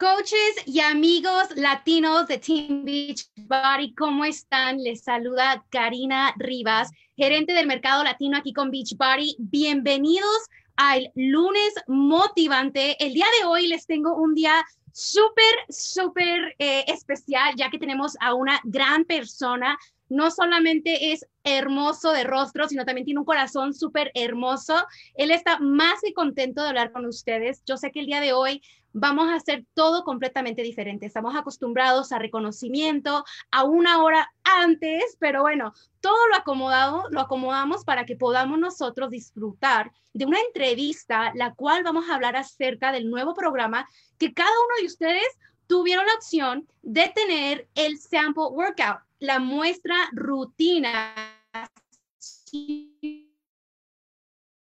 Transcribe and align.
Coaches 0.00 0.62
y 0.64 0.80
amigos 0.80 1.54
latinos 1.56 2.26
de 2.26 2.38
Team 2.38 2.86
Beach 2.86 3.26
Body, 3.36 3.92
¿cómo 3.94 4.24
están? 4.24 4.78
Les 4.78 5.02
saluda 5.02 5.62
Karina 5.68 6.32
Rivas, 6.38 6.90
gerente 7.18 7.52
del 7.52 7.66
mercado 7.66 8.02
latino 8.02 8.38
aquí 8.38 8.54
con 8.54 8.70
Beach 8.70 8.96
Body. 8.96 9.36
Bienvenidos 9.38 10.48
al 10.76 11.12
lunes 11.14 11.74
motivante. 11.86 12.96
El 13.04 13.12
día 13.12 13.26
de 13.38 13.46
hoy 13.46 13.66
les 13.66 13.84
tengo 13.84 14.16
un 14.16 14.34
día 14.34 14.64
súper, 14.90 15.54
súper 15.68 16.54
eh, 16.58 16.86
especial, 16.88 17.54
ya 17.58 17.68
que 17.68 17.78
tenemos 17.78 18.16
a 18.20 18.32
una 18.32 18.58
gran 18.64 19.04
persona. 19.04 19.76
No 20.08 20.30
solamente 20.30 21.12
es 21.12 21.26
hermoso 21.44 22.12
de 22.12 22.24
rostro, 22.24 22.66
sino 22.68 22.86
también 22.86 23.04
tiene 23.04 23.20
un 23.20 23.26
corazón 23.26 23.74
súper 23.74 24.10
hermoso. 24.14 24.82
Él 25.14 25.30
está 25.30 25.58
más 25.58 26.00
que 26.02 26.14
contento 26.14 26.62
de 26.62 26.68
hablar 26.70 26.90
con 26.90 27.04
ustedes. 27.04 27.62
Yo 27.66 27.76
sé 27.76 27.92
que 27.92 28.00
el 28.00 28.06
día 28.06 28.20
de 28.20 28.32
hoy 28.32 28.62
vamos 28.92 29.28
a 29.28 29.36
hacer 29.36 29.64
todo 29.74 30.04
completamente 30.04 30.62
diferente. 30.62 31.06
Estamos 31.06 31.36
acostumbrados 31.36 32.12
a 32.12 32.18
reconocimiento 32.18 33.24
a 33.50 33.64
una 33.64 34.02
hora 34.02 34.32
antes, 34.42 35.16
pero 35.18 35.42
bueno, 35.42 35.72
todo 36.00 36.28
lo 36.28 36.36
acomodado, 36.36 37.04
lo 37.10 37.20
acomodamos 37.20 37.84
para 37.84 38.04
que 38.04 38.16
podamos 38.16 38.58
nosotros 38.58 39.10
disfrutar 39.10 39.92
de 40.12 40.26
una 40.26 40.40
entrevista, 40.40 41.32
la 41.34 41.54
cual 41.54 41.84
vamos 41.84 42.08
a 42.08 42.14
hablar 42.14 42.36
acerca 42.36 42.92
del 42.92 43.10
nuevo 43.10 43.34
programa 43.34 43.86
que 44.18 44.34
cada 44.34 44.50
uno 44.50 44.80
de 44.80 44.86
ustedes 44.86 45.38
tuvieron 45.66 46.04
la 46.06 46.14
opción 46.14 46.66
de 46.82 47.12
tener 47.14 47.68
el 47.76 47.98
sample 47.98 48.44
workout, 48.50 49.00
la 49.20 49.38
muestra 49.38 49.96
rutina. 50.12 51.14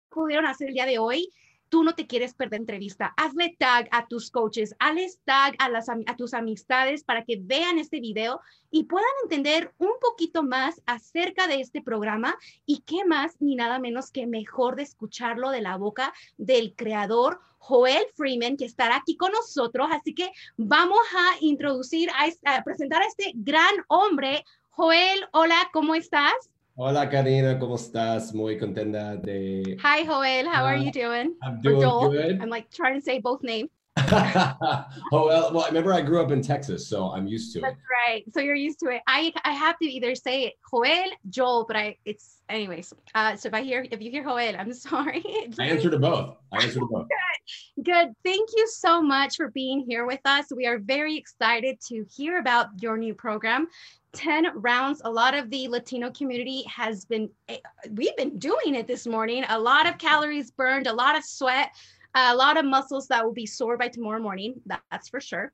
Pudieron 0.10 0.46
hacer 0.48 0.70
el 0.70 0.74
día 0.74 0.86
de 0.86 1.00
hoy 1.00 1.30
tú 1.70 1.84
no 1.84 1.96
te 1.96 2.08
quieres 2.08 2.34
perder 2.34 2.62
entrevista, 2.62 3.14
hazle 3.18 3.56
tag 3.58 3.88
a 3.92 4.08
tus 4.08 4.32
coaches, 4.32 4.76
hazle 4.80 5.08
tag 5.26 5.56
a, 5.60 5.70
las, 5.70 5.90
a 5.90 6.16
tus 6.16 6.34
amistades 6.34 7.04
para 7.04 7.24
que 7.24 7.38
vean 7.42 7.78
este 7.78 8.00
video 8.00 8.42
y 8.72 8.86
puedan 8.86 9.08
entender 9.24 9.74
un 9.78 9.92
poquito 10.02 10.44
más 10.44 10.82
acerca 10.86 11.48
de 11.48 11.62
este 11.62 11.82
programa 11.82 12.36
y 12.66 12.80
qué 12.80 13.06
más 13.06 13.36
ni 13.40 13.56
nada 13.56 13.80
menos 13.80 14.12
que 14.12 14.28
mejor 14.28 14.76
de 14.76 14.84
escucharlo 14.84 15.50
de 15.52 15.62
la 15.62 15.78
boca 15.78 16.14
del 16.38 16.76
creador 16.76 17.40
Joel 17.60 18.06
Freeman, 18.16 18.58
que 18.58 18.66
estará 18.66 18.98
aquí 18.98 19.18
con 19.18 19.32
nosotros. 19.32 19.88
Así 19.92 20.14
que 20.14 20.32
vamos 20.56 21.02
a 21.16 21.36
introducir, 21.42 22.10
a, 22.12 22.56
a 22.56 22.64
presentar 22.64 23.02
a 23.02 23.08
este 23.08 23.34
gran 23.36 23.76
hombre. 23.88 24.44
Joel, 24.70 25.28
hola, 25.34 25.70
¿cómo 25.74 25.96
estás? 25.96 26.34
Hola 26.80 27.10
Karina, 27.10 27.58
¿cómo 27.58 27.74
estás? 27.74 28.36
Muy 28.36 28.60
contenta 28.60 29.16
de. 29.16 29.78
Hi 29.82 30.06
Joel, 30.06 30.46
how 30.46 30.64
are 30.64 30.78
you 30.78 30.92
doing? 30.92 31.36
I'm 31.42 31.60
doing 31.60 31.80
good. 31.80 32.40
I'm 32.40 32.52
like 32.52 32.70
trying 32.70 32.94
to 32.94 33.02
say 33.02 33.20
both 33.20 33.42
names. 33.42 33.72
oh 33.98 35.26
well, 35.26 35.52
well, 35.52 35.66
remember 35.66 35.92
I 35.92 36.02
grew 36.02 36.22
up 36.22 36.32
in 36.32 36.44
Texas, 36.44 36.88
so 36.88 37.12
I'm 37.12 37.26
used 37.26 37.52
to 37.54 37.60
it. 37.60 37.62
That's 37.64 37.82
right. 38.08 38.24
So 38.32 38.42
you're 38.42 38.54
used 38.54 38.80
to 38.82 38.90
it. 38.90 39.02
I 39.08 39.34
I 39.44 39.54
have 39.54 39.80
to 39.80 39.88
either 39.88 40.14
say 40.14 40.44
it 40.44 40.54
Joel, 40.72 41.10
Joel, 41.32 41.66
but 41.68 41.78
I 41.78 41.98
it's 42.06 42.44
anyways. 42.48 42.94
Uh, 43.16 43.36
so 43.36 43.48
if 43.48 43.56
I 43.56 43.64
hear 43.64 43.88
if 43.90 44.00
you 44.00 44.12
hear 44.12 44.24
Joel, 44.24 44.56
I'm 44.56 44.72
sorry. 44.88 45.24
I 45.60 45.66
answer 45.66 45.90
to 45.90 45.98
both. 45.98 46.38
I 46.52 46.58
answer 46.58 46.80
to 46.80 46.86
both. 46.86 47.08
Good. 47.78 47.86
Good. 47.86 48.14
Thank 48.24 48.50
you 48.56 48.68
so 48.68 49.02
much 49.02 49.38
for 49.38 49.50
being 49.50 49.84
here 49.88 50.06
with 50.06 50.22
us. 50.26 50.46
We 50.56 50.68
are 50.68 50.78
very 50.78 51.18
excited 51.18 51.80
to 51.88 52.06
hear 52.16 52.38
about 52.38 52.68
your 52.82 52.98
new 52.98 53.16
program. 53.16 53.68
10 54.14 54.52
rounds. 54.56 55.02
A 55.04 55.10
lot 55.10 55.34
of 55.34 55.50
the 55.50 55.68
Latino 55.68 56.12
community 56.12 56.64
has 56.64 57.06
been, 57.06 57.30
eh, 57.48 57.58
we've 57.92 58.16
been 58.16 58.38
doing 58.40 58.76
it 58.76 58.88
this 58.88 59.06
morning. 59.08 59.44
A 59.50 59.60
lot 59.60 59.88
of 59.88 59.98
calories 59.98 60.52
burned, 60.52 60.88
a 60.88 60.94
lot 60.94 61.18
of 61.18 61.24
sweat, 61.24 61.70
a 62.16 62.36
lot 62.36 62.58
of 62.58 62.66
muscles 62.66 63.08
that 63.08 63.24
will 63.24 63.34
be 63.34 63.46
sore 63.46 63.78
by 63.78 63.88
tomorrow 63.88 64.20
morning. 64.20 64.62
That's 64.66 65.10
for 65.10 65.20
sure. 65.20 65.54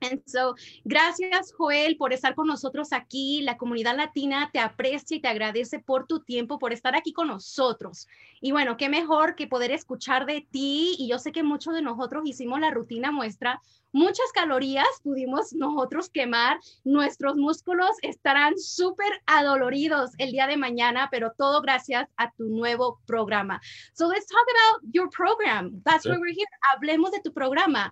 And 0.00 0.20
so, 0.26 0.54
gracias 0.84 1.52
Joel 1.56 1.96
por 1.96 2.12
estar 2.12 2.34
con 2.34 2.46
nosotros 2.46 2.92
aquí. 2.92 3.40
La 3.42 3.56
comunidad 3.56 3.96
latina 3.96 4.50
te 4.52 4.58
aprecia 4.58 5.16
y 5.16 5.20
te 5.20 5.28
agradece 5.28 5.78
por 5.78 6.06
tu 6.06 6.20
tiempo, 6.20 6.58
por 6.58 6.72
estar 6.72 6.94
aquí 6.94 7.12
con 7.12 7.28
nosotros. 7.28 8.06
Y 8.40 8.52
bueno, 8.52 8.76
qué 8.76 8.88
mejor 8.88 9.34
que 9.36 9.46
poder 9.46 9.70
escuchar 9.70 10.26
de 10.26 10.46
ti. 10.50 10.96
Y 10.98 11.08
yo 11.08 11.18
sé 11.18 11.32
que 11.32 11.42
muchos 11.42 11.74
de 11.74 11.82
nosotros 11.82 12.24
hicimos 12.26 12.60
la 12.60 12.70
rutina 12.70 13.10
muestra. 13.10 13.60
Muchas 13.96 14.30
calorías 14.34 15.00
pudimos 15.02 15.54
nosotros 15.54 16.10
quemar. 16.10 16.58
Nuestros 16.84 17.36
músculos 17.36 17.92
estarán 18.02 18.58
súper 18.58 19.10
adoloridos 19.24 20.10
el 20.18 20.32
día 20.32 20.46
de 20.46 20.58
mañana, 20.58 21.08
pero 21.10 21.32
todo 21.38 21.62
gracias 21.62 22.06
a 22.18 22.30
tu 22.32 22.44
nuevo 22.50 23.00
programa. 23.06 23.58
So 23.94 24.06
let's 24.06 24.26
talk 24.26 24.44
about 24.50 24.82
your 24.92 25.08
program. 25.08 25.80
That's 25.86 26.04
why 26.04 26.18
we're 26.18 26.34
here. 26.34 26.46
Hablemos 26.74 27.10
de 27.12 27.20
tu 27.24 27.32
programa. 27.32 27.90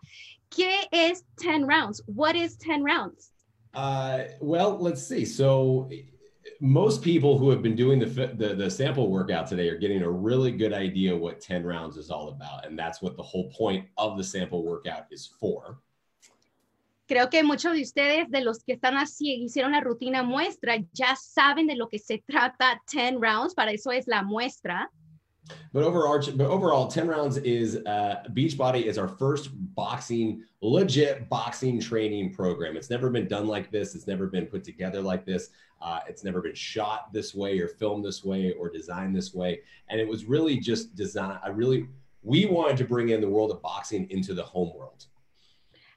¿Qué 0.51 0.75
es 0.93 1.25
10 1.39 1.67
rounds? 1.67 2.03
What 2.05 2.37
is 2.37 2.59
10 2.59 2.85
rounds? 2.85 3.33
Uh, 3.73 4.25
well, 4.43 4.77
let's 4.79 5.03
see. 5.03 5.25
So 5.25 5.89
most 6.61 7.01
people 7.01 7.39
who 7.39 7.49
have 7.49 7.63
been 7.63 7.77
doing 7.77 7.99
the, 7.99 8.35
the, 8.37 8.55
the 8.55 8.71
sample 8.71 9.09
workout 9.09 9.47
today 9.47 9.71
are 9.71 9.79
getting 9.79 10.03
a 10.03 10.11
really 10.11 10.53
good 10.53 10.75
idea 10.75 11.17
what 11.17 11.41
10 11.41 11.65
rounds 11.65 11.97
is 11.97 12.11
all 12.11 12.29
about. 12.29 12.67
And 12.67 12.79
that's 12.79 13.01
what 13.01 13.17
the 13.17 13.23
whole 13.23 13.51
point 13.53 13.87
of 13.97 14.19
the 14.19 14.25
sample 14.25 14.67
workout 14.67 15.07
is 15.11 15.27
for. 15.41 15.79
Creo 17.07 17.29
que 17.29 17.43
muchos 17.43 17.75
de 17.75 17.83
ustedes, 17.83 18.31
de 18.31 18.41
los 18.41 18.65
que 18.65 18.73
están 18.73 18.97
así, 18.97 19.35
hicieron 19.45 19.73
la 19.73 19.81
rutina 19.81 20.23
muestra, 20.23 20.77
ya 20.93 21.15
saben 21.17 21.67
de 21.67 21.77
lo 21.77 21.89
que 21.89 21.99
se 21.99 22.25
trata 22.27 22.81
10 22.91 23.21
rounds, 23.21 23.55
para 23.55 23.73
eso 23.73 23.91
es 23.91 24.07
la 24.07 24.23
muestra. 24.23 24.91
But 25.75 25.83
overall, 25.83 26.19
but 26.19 26.47
overall, 26.47 26.87
10 26.87 27.07
rounds 27.07 27.37
is 27.37 27.77
uh, 27.85 28.23
Beachbody 28.33 28.85
is 28.85 28.97
our 28.97 29.09
first 29.09 29.51
boxing, 29.75 30.43
legit 30.63 31.29
boxing 31.29 31.79
training 31.79 32.33
program. 32.33 32.79
It's 32.79 32.89
never 32.89 33.11
been 33.11 33.29
done 33.29 33.47
like 33.47 33.71
this. 33.71 33.95
It's 33.95 34.07
never 34.07 34.27
been 34.27 34.47
put 34.47 34.65
together 34.65 35.03
like 35.03 35.27
this. 35.27 35.51
Uh, 35.83 36.01
it's 36.09 36.25
never 36.25 36.41
been 36.41 36.55
shot 36.55 37.13
this 37.13 37.35
way 37.35 37.59
or 37.59 37.69
filmed 37.69 38.07
this 38.07 38.25
way 38.25 38.53
or 38.53 38.71
designed 38.71 39.15
this 39.15 39.35
way. 39.35 39.61
And 39.91 40.01
it 40.01 40.09
was 40.09 40.25
really 40.25 40.59
just 40.59 40.95
designed. 40.95 41.41
I 41.45 41.49
really, 41.49 41.89
we 42.23 42.47
wanted 42.47 42.79
to 42.79 42.85
bring 42.85 43.11
in 43.11 43.21
the 43.21 43.29
world 43.29 43.51
of 43.51 43.61
boxing 43.61 44.11
into 44.11 44.33
the 44.33 44.45
home 44.45 44.73
world. 44.75 45.05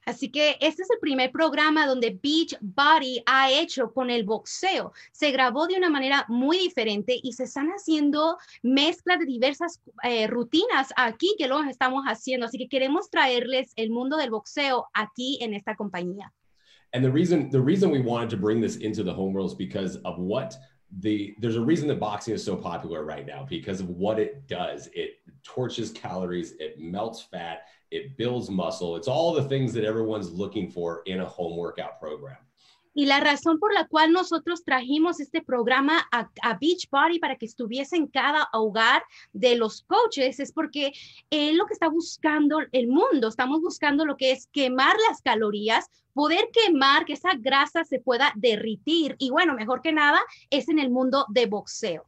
Así 0.08 0.30
que 0.30 0.56
este 0.62 0.84
es 0.84 0.90
el 0.90 1.00
primer 1.00 1.34
programa 1.34 1.86
donde 1.86 2.18
Beach 2.24 2.58
Body 2.62 3.22
ha 3.26 3.52
hecho 3.52 3.92
con 3.92 4.10
el 4.10 4.24
boxeo. 4.24 4.94
Se 5.12 5.32
grabó 5.32 5.68
de 5.68 5.76
una 5.76 5.90
manera 5.90 6.24
muy 6.30 6.58
diferente 6.58 7.20
y 7.22 7.34
se 7.34 7.44
están 7.44 7.68
haciendo 7.72 8.38
mezclas 8.64 9.20
de 9.20 9.26
diversas 9.26 9.82
eh, 10.04 10.28
rutinas 10.28 10.94
aquí 10.96 11.36
que 11.38 11.50
lo 11.50 11.62
estamos 11.64 12.06
haciendo. 12.06 12.46
Así 12.46 12.58
que 12.58 12.70
queremos 12.70 13.10
traerles 13.10 13.74
el 13.76 13.90
mundo 13.90 14.16
del 14.16 14.30
boxeo 14.30 14.86
aquí 14.94 15.40
en 15.42 15.54
esta 15.54 15.76
compañía. 15.76 16.32
And 16.94 17.04
the 17.04 17.12
reason 17.12 17.50
the 17.50 17.60
reason 17.60 17.92
we 17.92 18.00
wanted 18.00 18.30
to 18.30 18.38
bring 18.38 18.62
this 18.62 18.78
into 18.78 19.04
the 19.04 19.14
home 19.14 19.34
world 19.34 19.52
is 19.52 19.58
because 19.58 19.98
of 20.06 20.18
what 20.18 20.56
the 21.02 21.36
there's 21.42 21.58
a 21.58 21.62
reason 21.62 21.86
that 21.90 22.00
boxing 22.00 22.34
is 22.34 22.42
so 22.42 22.56
popular 22.56 23.04
right 23.04 23.26
now 23.26 23.46
because 23.50 23.82
of 23.82 23.90
what 23.90 24.20
it 24.20 24.48
does. 24.48 24.88
It 24.94 25.20
torches 25.44 25.92
calories, 25.92 26.54
it 26.60 26.80
melts 26.80 27.22
fat, 27.22 27.68
it 27.92 28.18
builds 28.18 28.50
muscle. 28.50 28.96
It's 28.96 29.08
all 29.08 29.34
the 29.34 29.44
things 29.44 29.74
that 29.74 29.84
everyone's 29.84 30.32
looking 30.32 30.70
for 30.70 31.02
in 31.06 31.22
a 31.22 31.26
home 31.26 31.58
workout 31.58 32.00
program. 32.00 32.38
Y 32.98 33.06
la 33.06 33.20
razón 33.20 33.60
por 33.60 33.76
la 33.76 33.88
cual 33.88 34.12
nosotros 34.12 34.64
trajimos 34.64 35.20
este 35.20 35.44
programa 35.44 36.08
a, 36.12 36.32
a 36.42 36.58
Beachbody 36.60 37.20
para 37.20 37.36
que 37.36 37.46
estuviese 37.46 37.96
en 37.96 38.08
cada 38.08 38.50
hogar 38.54 39.04
de 39.34 39.56
los 39.56 39.84
coaches 39.84 40.40
es 40.40 40.52
porque 40.52 40.94
es 41.30 41.54
lo 41.54 41.68
que 41.68 41.74
está 41.74 41.90
buscando 41.90 42.58
el 42.72 42.88
mundo. 42.88 43.28
Estamos 43.28 43.62
buscando 43.62 44.04
lo 44.04 44.18
que 44.18 44.32
es 44.32 44.48
quemar 44.48 44.96
las 45.08 45.22
calorías, 45.22 45.92
poder 46.16 46.50
quemar, 46.52 47.06
que 47.06 47.14
esa 47.14 47.36
grasa 47.38 47.84
se 47.84 48.00
pueda 48.00 48.34
derritir. 48.36 49.16
Y 49.20 49.30
bueno, 49.30 49.54
mejor 49.54 49.84
que 49.84 49.94
nada, 49.94 50.20
es 50.50 50.68
en 50.68 50.80
el 50.80 50.90
mundo 50.90 51.28
de 51.30 51.46
boxeo. 51.46 52.04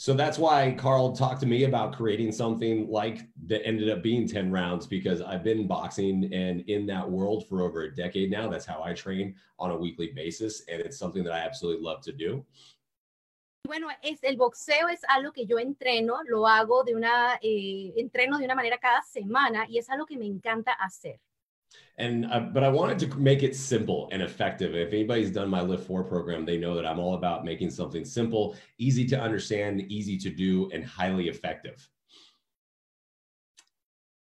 So 0.00 0.14
that's 0.14 0.38
why 0.38 0.72
Carl 0.78 1.12
talked 1.12 1.40
to 1.40 1.46
me 1.46 1.64
about 1.64 1.94
creating 1.94 2.32
something 2.32 2.88
like 2.88 3.28
that 3.44 3.66
ended 3.66 3.90
up 3.90 4.02
being 4.02 4.26
10 4.26 4.50
rounds 4.50 4.86
because 4.86 5.20
I've 5.20 5.44
been 5.44 5.66
boxing 5.66 6.32
and 6.32 6.62
in 6.70 6.86
that 6.86 7.04
world 7.06 7.46
for 7.46 7.60
over 7.60 7.82
a 7.82 7.94
decade 7.94 8.30
now. 8.30 8.48
That's 8.48 8.64
how 8.64 8.82
I 8.82 8.94
train 8.94 9.34
on 9.58 9.72
a 9.72 9.76
weekly 9.76 10.10
basis. 10.16 10.62
And 10.72 10.80
it's 10.80 10.96
something 10.96 11.22
that 11.24 11.34
I 11.34 11.40
absolutely 11.40 11.84
love 11.84 12.00
to 12.04 12.12
do. 12.12 12.46
Bueno, 13.66 13.88
es, 14.02 14.20
el 14.22 14.38
boxeo 14.38 14.88
es 14.88 15.02
algo 15.04 15.34
que 15.34 15.44
yo 15.44 15.58
entreno, 15.58 16.22
lo 16.26 16.46
hago 16.46 16.82
de 16.82 16.94
una, 16.94 17.38
eh, 17.42 17.92
entreno 17.98 18.38
de 18.38 18.46
una 18.46 18.54
manera 18.54 18.78
cada 18.78 19.02
semana 19.02 19.66
y 19.68 19.76
es 19.76 19.90
algo 19.90 20.06
que 20.06 20.16
me 20.16 20.24
encanta 20.24 20.72
hacer. 20.72 21.20
And 21.98 22.26
uh, 22.26 22.40
but 22.40 22.64
I 22.64 22.68
wanted 22.68 22.98
to 23.00 23.18
make 23.18 23.42
it 23.42 23.54
simple 23.54 24.08
and 24.10 24.22
effective. 24.22 24.74
If 24.74 24.92
anybody's 24.92 25.30
done 25.30 25.50
my 25.50 25.60
LIIFT4 25.60 26.08
program, 26.08 26.46
they 26.46 26.56
know 26.56 26.74
that 26.74 26.86
I'm 26.86 26.98
all 26.98 27.14
about 27.14 27.44
making 27.44 27.70
something 27.70 28.04
simple, 28.04 28.56
easy 28.78 29.06
to 29.08 29.20
understand, 29.20 29.82
easy 29.82 30.16
to 30.18 30.30
do, 30.30 30.70
and 30.72 30.84
highly 30.84 31.28
effective. 31.28 31.88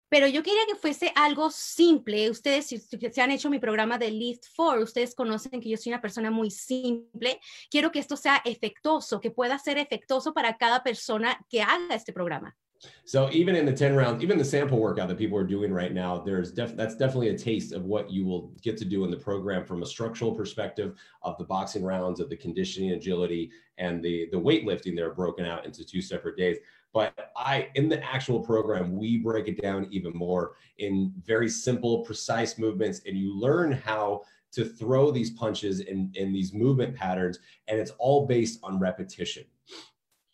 Pero 0.09 0.29
yo 0.29 0.43
quería 0.43 0.65
que 0.67 0.77
fuese 0.77 1.13
algo 1.17 1.51
simple. 1.51 2.31
Ustedes, 2.31 2.67
si, 2.67 2.79
se 2.79 3.21
han 3.21 3.33
hecho 3.33 3.51
mi 3.51 3.59
programa 3.59 3.99
de 3.99 4.11
Lift 4.11 4.45
4, 4.57 4.83
ustedes 4.83 5.15
conocen 5.15 5.61
que 5.61 5.69
yo 5.69 5.77
soy 5.77 5.93
una 5.93 6.01
persona 6.01 6.31
muy 6.31 6.51
simple. 6.51 7.41
Quiero 7.69 7.91
que 7.91 7.99
esto 7.99 8.17
sea 8.17 8.41
efectuoso, 8.45 9.21
que 9.21 9.33
pueda 9.33 9.59
ser 9.59 9.79
efectuoso 9.79 10.33
para 10.33 10.57
cada 10.57 10.83
persona 10.85 11.45
que 11.51 11.61
haga 11.61 11.95
este 11.95 12.13
programa. 12.13 12.57
So 13.05 13.31
even 13.33 13.57
in 13.57 13.65
the 13.65 13.73
10 13.73 13.95
rounds, 13.95 14.23
even 14.23 14.39
the 14.39 14.45
sample 14.45 14.79
workout 14.79 15.09
that 15.09 15.19
people 15.19 15.39
are 15.39 15.47
doing 15.47 15.73
right 15.73 15.93
now, 15.93 16.19
there's 16.19 16.53
def- 16.53 16.77
that's 16.77 16.97
definitely 16.97 17.29
a 17.29 17.39
taste 17.39 17.73
of 17.73 17.85
what 17.85 18.11
you 18.11 18.25
will 18.25 18.53
get 18.63 18.77
to 18.79 18.85
do 18.85 19.05
in 19.05 19.11
the 19.11 19.17
program 19.17 19.65
from 19.65 19.83
a 19.83 19.87
structural 19.87 20.35
perspective 20.35 20.95
of 21.23 21.39
the 21.39 21.45
boxing 21.45 21.85
rounds, 21.85 22.21
of 22.21 22.29
the 22.29 22.37
conditioning, 22.37 22.93
agility, 22.93 23.51
and 23.79 24.03
the 24.03 24.29
the 24.33 24.41
weightlifting. 24.41 24.97
They're 24.97 25.15
broken 25.15 25.47
out 25.47 25.65
into 25.65 25.85
two 25.85 26.03
separate 26.03 26.37
days. 26.37 26.59
But 26.93 27.31
I, 27.37 27.69
in 27.75 27.89
the 27.91 28.03
actual 28.03 28.41
program, 28.41 28.97
we 28.97 29.19
break 29.19 29.49
it 29.49 29.61
down 29.61 29.87
even 29.91 30.13
more 30.15 30.53
in 30.79 31.13
very 31.27 31.49
simple, 31.49 32.01
precise 32.01 32.59
movements, 32.59 33.03
and 33.07 33.19
you 33.19 33.39
learn 33.39 33.73
how 33.73 34.23
to 34.53 34.65
throw 34.65 35.11
these 35.11 35.31
punches 35.31 35.81
in, 35.81 36.11
in 36.15 36.33
these 36.33 36.55
movement 36.55 36.97
patterns, 36.97 37.39
and 37.69 37.79
it's 37.79 37.91
all 37.99 38.27
based 38.27 38.61
on 38.63 38.79
repetition. 38.79 39.45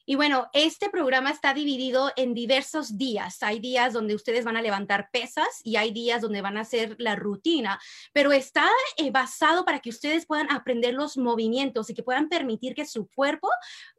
Y 0.04 0.16
bueno, 0.16 0.48
este 0.52 0.90
programa 0.90 1.30
está 1.30 1.54
dividido 1.54 2.10
en 2.16 2.34
diversos 2.34 2.98
días. 2.98 3.42
Hay 3.42 3.60
días 3.60 3.92
donde 3.92 4.14
ustedes 4.14 4.44
van 4.44 4.56
a 4.56 4.62
levantar 4.62 5.08
pesas 5.12 5.46
y 5.62 5.76
hay 5.76 5.92
días 5.92 6.20
donde 6.20 6.42
van 6.42 6.56
a 6.56 6.62
hacer 6.62 6.96
la 6.98 7.14
rutina, 7.14 7.78
pero 8.12 8.32
está 8.32 8.68
eh, 8.96 9.10
basado 9.10 9.64
para 9.64 9.78
que 9.78 9.90
ustedes 9.90 10.26
puedan 10.26 10.50
aprender 10.50 10.94
los 10.94 11.16
movimientos 11.16 11.88
y 11.88 11.94
que 11.94 12.02
puedan 12.02 12.28
permitir 12.28 12.74
que 12.74 12.84
su 12.84 13.08
cuerpo 13.14 13.48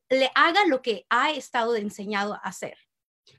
le 0.09 0.29
haga 0.35 0.65
lo 0.67 0.81
que 0.81 1.05
ha 1.09 1.31
estado 1.31 1.75
enseñado 1.75 2.33
a 2.33 2.38
hacer. 2.38 2.75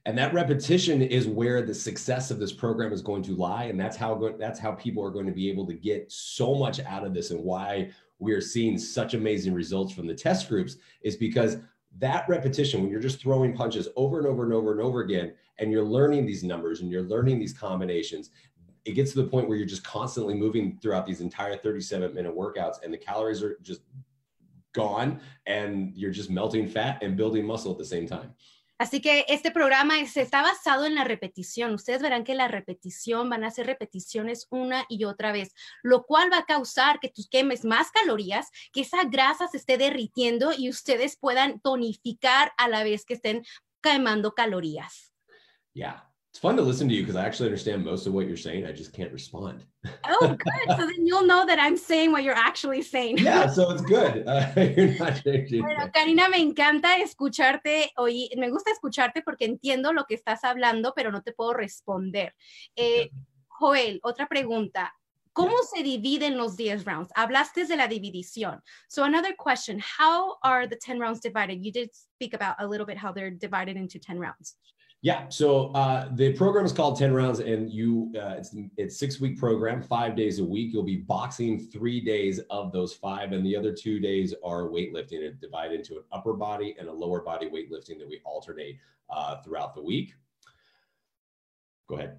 And 0.07 0.17
that 0.17 0.33
repetition 0.33 1.03
is 1.03 1.27
where 1.27 1.61
the 1.61 1.75
success 1.75 2.31
of 2.31 2.39
this 2.39 2.53
program 2.53 2.93
is 2.93 3.03
going 3.03 3.23
to 3.25 3.35
lie, 3.35 3.65
and 3.65 3.79
that's 3.79 3.99
how 3.99 4.19
that's 4.39 4.59
how 4.59 4.73
people 4.73 5.05
are 5.05 5.11
going 5.11 5.27
to 5.27 5.33
be 5.33 5.51
able 5.51 5.67
to 5.67 5.75
get 5.75 6.11
so 6.11 6.55
much 6.55 6.81
out 6.81 7.05
of 7.05 7.13
this, 7.13 7.31
and 7.31 7.41
why 7.45 7.91
we 8.19 8.33
are 8.33 8.41
seeing 8.41 8.79
such 8.79 9.13
amazing 9.13 9.53
results 9.53 9.93
from 9.93 10.07
the 10.07 10.15
test 10.15 10.49
groups 10.49 10.77
is 11.03 11.17
because 11.17 11.59
that 11.99 12.29
repetition, 12.29 12.83
when 12.83 12.91
you're 12.91 13.01
just 13.01 13.21
throwing 13.21 13.55
punches 13.55 13.89
over 13.97 14.19
and 14.19 14.27
over 14.27 14.45
and 14.45 14.53
over 14.53 14.73
and 14.73 14.81
over 14.81 15.01
again, 15.01 15.35
and 15.59 15.71
you're 15.71 15.85
learning 15.85 16.27
these 16.27 16.43
numbers 16.43 16.81
and 16.81 16.91
you're 16.91 17.03
learning 17.03 17.39
these 17.39 17.53
combinations, 17.53 18.31
it 18.85 18.93
gets 18.93 19.13
to 19.13 19.23
the 19.23 19.29
point 19.29 19.49
where 19.49 19.57
you're 19.57 19.67
just 19.67 19.85
constantly 19.85 20.35
moving 20.35 20.79
throughout 20.83 21.07
these 21.07 21.21
entire 21.21 21.57
37 21.57 22.15
minute 22.15 22.37
workouts, 22.37 22.83
and 22.83 22.93
the 22.93 22.99
calories 22.99 23.43
are 23.43 23.57
just 23.63 23.83
gone, 24.73 25.21
and 25.47 25.93
you're 25.95 26.11
just 26.11 26.31
melting 26.31 26.69
fat 26.69 27.03
and 27.03 27.17
building 27.17 27.47
muscle 27.47 27.73
at 27.73 27.79
the 27.79 27.85
same 27.85 28.07
time. 28.07 28.35
Así 28.77 29.01
que 29.01 29.25
este 29.29 29.53
programa 29.53 30.01
está 30.01 30.43
basado 30.43 30.85
en 30.85 30.97
la 30.97 31.05
repetición. 31.05 31.75
Ustedes 31.75 32.03
verán 32.03 32.25
que 32.25 32.35
la 32.35 32.49
repetición 32.49 33.31
van 33.31 33.45
a 33.45 33.51
ser 33.51 33.67
repeticiones 33.67 34.49
una 34.51 34.85
y 34.89 35.05
otra 35.05 35.31
vez, 35.31 35.55
lo 35.83 36.05
cual 36.05 36.33
va 36.33 36.39
a 36.39 36.47
causar 36.47 36.99
que 36.99 37.09
tus 37.09 37.29
quemes 37.29 37.65
más 37.65 37.93
calorías, 37.93 38.51
que 38.73 38.81
esa 38.81 39.05
grasa 39.05 39.47
se 39.47 39.59
esté 39.59 39.79
derritiendo 39.79 40.53
y 40.57 40.69
ustedes 40.69 41.17
puedan 41.17 41.61
tonificar 41.61 42.53
a 42.57 42.69
la 42.69 42.83
vez 42.83 43.05
que 43.05 43.15
estén 43.15 43.45
quemando 43.81 44.35
calorías. 44.35 45.13
Yeah, 45.75 46.14
it's 46.35 46.41
fun 46.41 46.57
to 46.57 46.63
listen 46.63 46.89
to 46.89 46.95
you 46.95 47.03
because 47.03 47.15
I 47.15 47.25
actually 47.25 47.47
understand 47.47 47.85
most 47.85 48.09
of 48.09 48.13
what 48.13 48.27
you're 48.27 48.37
saying. 48.37 48.67
I 48.67 48.73
just 48.73 48.93
can't 48.93 49.13
respond. 49.13 49.65
Oh, 50.09 50.37
good. 50.37 50.77
so 50.77 50.79
then 50.79 51.07
you'll 51.07 51.29
know 51.29 51.47
that 51.47 51.61
I'm 51.61 51.77
saying 51.77 52.11
what 52.11 52.25
you're 52.25 52.35
actually 52.35 52.83
saying. 52.83 53.19
Yeah, 53.19 53.47
so 53.47 53.71
it's 53.71 53.83
good. 53.83 54.25
Uh, 54.35 54.51
you're 54.57 54.99
not 54.99 55.23
bueno, 55.23 55.91
Karina, 55.95 56.29
me 56.29 56.43
encanta 56.43 56.99
escucharte. 56.99 57.93
Hoy 57.97 58.31
me 58.37 58.51
gusta 58.51 58.73
escucharte 58.73 59.23
porque 59.23 59.45
entiendo 59.45 59.93
lo 59.93 60.07
que 60.07 60.17
estás 60.17 60.43
hablando, 60.43 60.93
pero 60.97 61.13
no 61.13 61.23
te 61.23 61.33
puedo 61.33 61.55
responder. 61.55 62.35
Eh, 62.75 63.11
Joel, 63.47 64.01
otra 64.03 64.27
pregunta. 64.27 64.93
¿Cómo 65.33 65.55
se 65.73 65.85
dividen 65.85 66.37
los 66.37 66.57
10 66.57 66.85
rounds? 66.85 67.13
Hablaste 67.15 67.65
de 67.67 67.77
la 67.77 67.87
división. 67.87 68.61
So 68.89 69.05
another 69.05 69.37
question, 69.37 69.79
how 69.79 70.39
are 70.43 70.67
the 70.67 70.77
10 70.77 70.99
rounds 70.99 71.21
divided? 71.21 71.65
You 71.65 71.71
did 71.71 71.91
speak 71.95 72.35
about 72.35 72.57
a 72.59 72.67
little 72.67 72.87
bit 72.87 72.99
how 72.99 73.13
they're 73.13 73.31
divided 73.31 73.77
into 73.77 74.01
10 74.01 74.19
rounds. 74.19 74.57
Yeah. 75.05 75.29
So 75.29 75.67
uh, 75.73 76.09
the 76.15 76.33
program 76.33 76.65
is 76.65 76.73
called 76.73 76.99
10 76.99 77.13
rounds 77.13 77.39
and 77.39 77.71
you, 77.71 78.11
uh, 78.17 78.37
it's, 78.39 78.57
it's 78.79 78.97
six 78.97 79.21
week 79.21 79.39
program, 79.39 79.83
five 79.83 80.17
days 80.17 80.39
a 80.39 80.45
week. 80.45 80.73
You'll 80.73 80.83
be 80.83 80.97
boxing 80.97 81.61
three 81.61 82.01
days 82.01 82.41
of 82.49 82.73
those 82.73 82.95
five. 82.95 83.33
And 83.33 83.45
the 83.45 83.55
other 83.55 83.71
two 83.71 84.01
days 84.01 84.33
are 84.43 84.63
weightlifting 84.63 85.27
and 85.27 85.39
divided 85.43 85.81
into 85.81 85.97
an 85.97 86.05
upper 86.11 86.33
body 86.33 86.75
and 86.79 86.89
a 86.89 86.93
lower 86.93 87.21
body 87.21 87.51
weightlifting 87.51 87.99
that 87.99 88.09
we 88.09 88.23
alternate 88.25 88.79
uh, 89.11 89.43
throughout 89.43 89.75
the 89.75 89.83
week. 89.83 90.15
Go 91.87 91.97
ahead. 91.97 92.17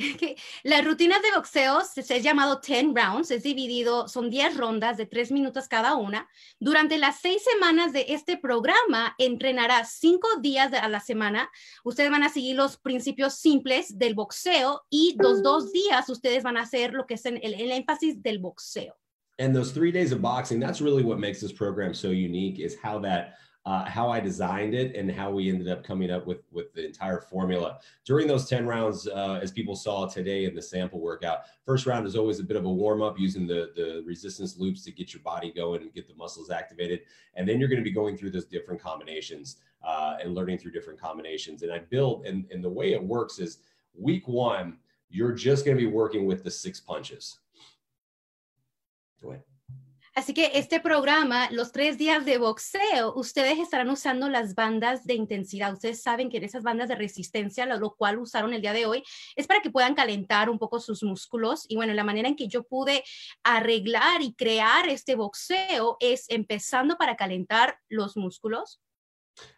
Las 0.62 0.84
rutinas 0.84 1.22
de 1.22 1.32
boxeo 1.34 1.80
se, 1.82 2.14
ha 2.14 2.18
llamado 2.18 2.60
10 2.64 2.94
rounds, 2.94 3.30
es 3.30 3.42
dividido, 3.42 4.08
son 4.08 4.30
10 4.30 4.56
rondas 4.56 4.96
de 4.96 5.06
3 5.06 5.32
minutos 5.32 5.68
cada 5.68 5.96
una. 5.96 6.28
Durante 6.58 6.98
las 6.98 7.20
6 7.20 7.42
semanas 7.52 7.92
de 7.92 8.06
este 8.08 8.36
programa, 8.36 9.14
entrenará 9.18 9.84
5 9.84 10.40
días 10.40 10.72
a 10.72 10.88
la 10.88 11.00
semana. 11.00 11.50
Ustedes 11.84 12.10
van 12.10 12.22
a 12.22 12.28
seguir 12.28 12.56
los 12.56 12.78
principios 12.78 13.34
simples 13.34 13.98
del 13.98 14.14
boxeo 14.14 14.82
y 14.90 15.16
los 15.18 15.42
dos 15.42 15.72
días 15.72 16.08
ustedes 16.08 16.42
van 16.42 16.56
a 16.56 16.62
hacer 16.62 16.92
lo 16.92 17.06
que 17.06 17.14
es 17.14 17.24
el, 17.26 17.40
el 17.42 17.70
énfasis 17.70 18.22
del 18.22 18.38
boxeo. 18.38 18.96
And 19.38 19.54
those 19.54 19.72
three 19.72 19.90
days 19.90 20.12
of 20.12 20.20
boxing, 20.20 20.60
that's 20.60 20.82
really 20.82 21.02
what 21.02 21.18
makes 21.18 21.40
this 21.40 21.52
program 21.52 21.94
so 21.94 22.08
unique 22.08 22.58
is 22.58 22.76
how 22.82 23.00
that 23.00 23.36
uh, 23.66 23.84
how 23.84 24.08
I 24.08 24.20
designed 24.20 24.74
it 24.74 24.96
and 24.96 25.10
how 25.10 25.30
we 25.30 25.50
ended 25.50 25.68
up 25.68 25.84
coming 25.84 26.10
up 26.10 26.26
with 26.26 26.44
with 26.50 26.72
the 26.72 26.84
entire 26.86 27.20
formula. 27.20 27.78
During 28.04 28.26
those 28.26 28.48
10 28.48 28.66
rounds 28.66 29.06
uh, 29.06 29.38
as 29.42 29.50
people 29.50 29.76
saw 29.76 30.06
today 30.06 30.46
in 30.46 30.54
the 30.54 30.62
sample 30.62 31.00
workout 31.00 31.40
first 31.66 31.86
round 31.86 32.06
is 32.06 32.16
always 32.16 32.40
a 32.40 32.44
bit 32.44 32.56
of 32.56 32.64
a 32.64 32.70
warm 32.70 33.02
up 33.02 33.18
using 33.18 33.46
the 33.46 33.72
the 33.76 34.02
resistance 34.06 34.56
loops 34.56 34.82
to 34.84 34.92
get 34.92 35.12
your 35.12 35.22
body 35.22 35.52
going 35.52 35.82
and 35.82 35.92
get 35.92 36.08
the 36.08 36.14
muscles 36.14 36.50
activated. 36.50 37.00
And 37.34 37.48
then 37.48 37.60
you're 37.60 37.68
going 37.68 37.80
to 37.80 37.84
be 37.84 37.92
going 37.92 38.16
through 38.16 38.30
those 38.30 38.46
different 38.46 38.80
combinations 38.80 39.56
uh, 39.86 40.16
and 40.22 40.34
learning 40.34 40.58
through 40.58 40.72
different 40.72 41.00
combinations. 41.00 41.62
And 41.62 41.70
I 41.70 41.80
build 41.80 42.24
and, 42.26 42.46
and 42.50 42.64
the 42.64 42.70
way 42.70 42.92
it 42.92 43.02
works 43.02 43.38
is 43.38 43.58
week 43.94 44.26
one 44.26 44.78
you're 45.12 45.32
just 45.32 45.64
going 45.64 45.76
to 45.76 45.80
be 45.80 45.90
working 45.90 46.24
with 46.24 46.44
the 46.44 46.50
six 46.50 46.78
punches. 46.78 47.40
Go 49.20 49.30
ahead 49.30 49.42
Así 50.20 50.34
que 50.34 50.50
este 50.52 50.80
programa, 50.80 51.50
los 51.50 51.72
tres 51.72 51.96
días 51.96 52.26
de 52.26 52.36
boxeo, 52.36 53.14
ustedes 53.16 53.58
estarán 53.58 53.88
usando 53.88 54.28
las 54.28 54.54
bandas 54.54 55.06
de 55.06 55.14
intensidad. 55.14 55.72
Ustedes 55.72 56.02
saben 56.02 56.28
que 56.28 56.36
esas 56.44 56.62
bandas 56.62 56.90
de 56.90 56.94
resistencia, 56.94 57.64
lo, 57.64 57.94
cual 57.94 58.18
usaron 58.18 58.52
el 58.52 58.60
día 58.60 58.74
de 58.74 58.84
hoy, 58.84 59.02
es 59.34 59.46
para 59.46 59.62
que 59.62 59.70
puedan 59.70 59.94
calentar 59.94 60.50
un 60.50 60.58
poco 60.58 60.78
sus 60.78 61.02
músculos. 61.02 61.64
Y 61.68 61.76
bueno, 61.76 61.94
la 61.94 62.04
manera 62.04 62.28
en 62.28 62.36
que 62.36 62.48
yo 62.48 62.64
pude 62.64 63.02
arreglar 63.44 64.20
y 64.20 64.34
crear 64.34 64.90
este 64.90 65.14
boxeo 65.14 65.96
es 66.00 66.26
empezando 66.28 66.98
para 66.98 67.16
calentar 67.16 67.78
los 67.88 68.14
músculos 68.18 68.78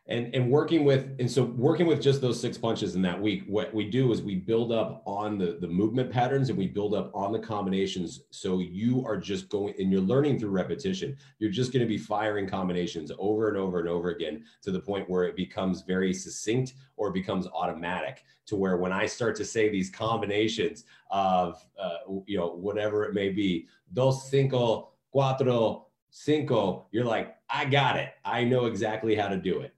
and 0.09 0.35
and 0.35 0.51
working 0.51 0.85
with 0.85 1.15
and 1.21 1.31
so 1.31 1.45
working 1.45 1.87
with 1.87 2.03
just 2.03 2.21
those 2.21 2.41
six 2.41 2.59
punches 2.59 2.97
in 2.97 3.03
that 3.03 3.21
week 3.21 3.45
what 3.47 3.73
we 3.73 3.89
do 3.89 4.11
is 4.13 4.21
we 4.21 4.35
build 4.35 4.73
up 4.73 5.03
on 5.07 5.39
the 5.39 5.59
the 5.61 5.67
movement 5.67 6.11
patterns 6.11 6.49
and 6.49 6.59
we 6.59 6.67
build 6.67 6.95
up 6.95 7.11
on 7.15 7.33
the 7.33 7.39
combinations. 7.39 8.23
So 8.31 8.59
you 8.59 9.07
are 9.07 9.17
just 9.17 9.49
going 9.49 9.75
and 9.79 9.93
you're 9.93 10.01
learning 10.01 10.39
through 10.39 10.51
repetition. 10.51 11.17
You're 11.39 11.51
just 11.51 11.73
going 11.73 11.83
to 11.83 11.89
be 11.89 11.99
firing 11.99 12.49
combinations 12.49 13.13
over 13.19 13.49
and 13.49 13.57
over 13.57 13.79
and 13.79 13.89
over 13.89 14.11
again 14.11 14.45
to 14.63 14.73
the 14.73 14.81
point 14.81 15.09
where 15.09 15.25
it 15.25 15.37
becomes 15.37 15.83
very 15.83 16.13
succinct 16.13 16.75
or 16.97 17.13
becomes 17.13 17.47
automatic 17.47 18.25
to 18.45 18.57
where 18.57 18.77
when 18.77 18.93
i 18.93 19.07
start 19.07 19.37
to 19.37 19.45
say 19.45 19.69
these 19.69 19.89
combinations 19.89 20.85
of 21.11 21.65
uh, 21.81 21.99
you 22.27 22.37
know 22.37 22.49
whatever 22.49 23.05
it 23.05 23.15
may 23.15 23.29
be 23.29 23.67
dos 23.93 24.29
cinco 24.31 24.91
cuatro 25.15 25.85
cinco, 26.13 26.89
you're 26.93 27.05
like, 27.05 27.35
I 27.49 27.65
got 27.65 27.97
it. 27.97 28.11
I 28.25 28.45
know 28.45 28.67
exactly 28.67 29.17
how 29.17 29.29
to 29.29 29.37
do 29.37 29.63
it. 29.63 29.75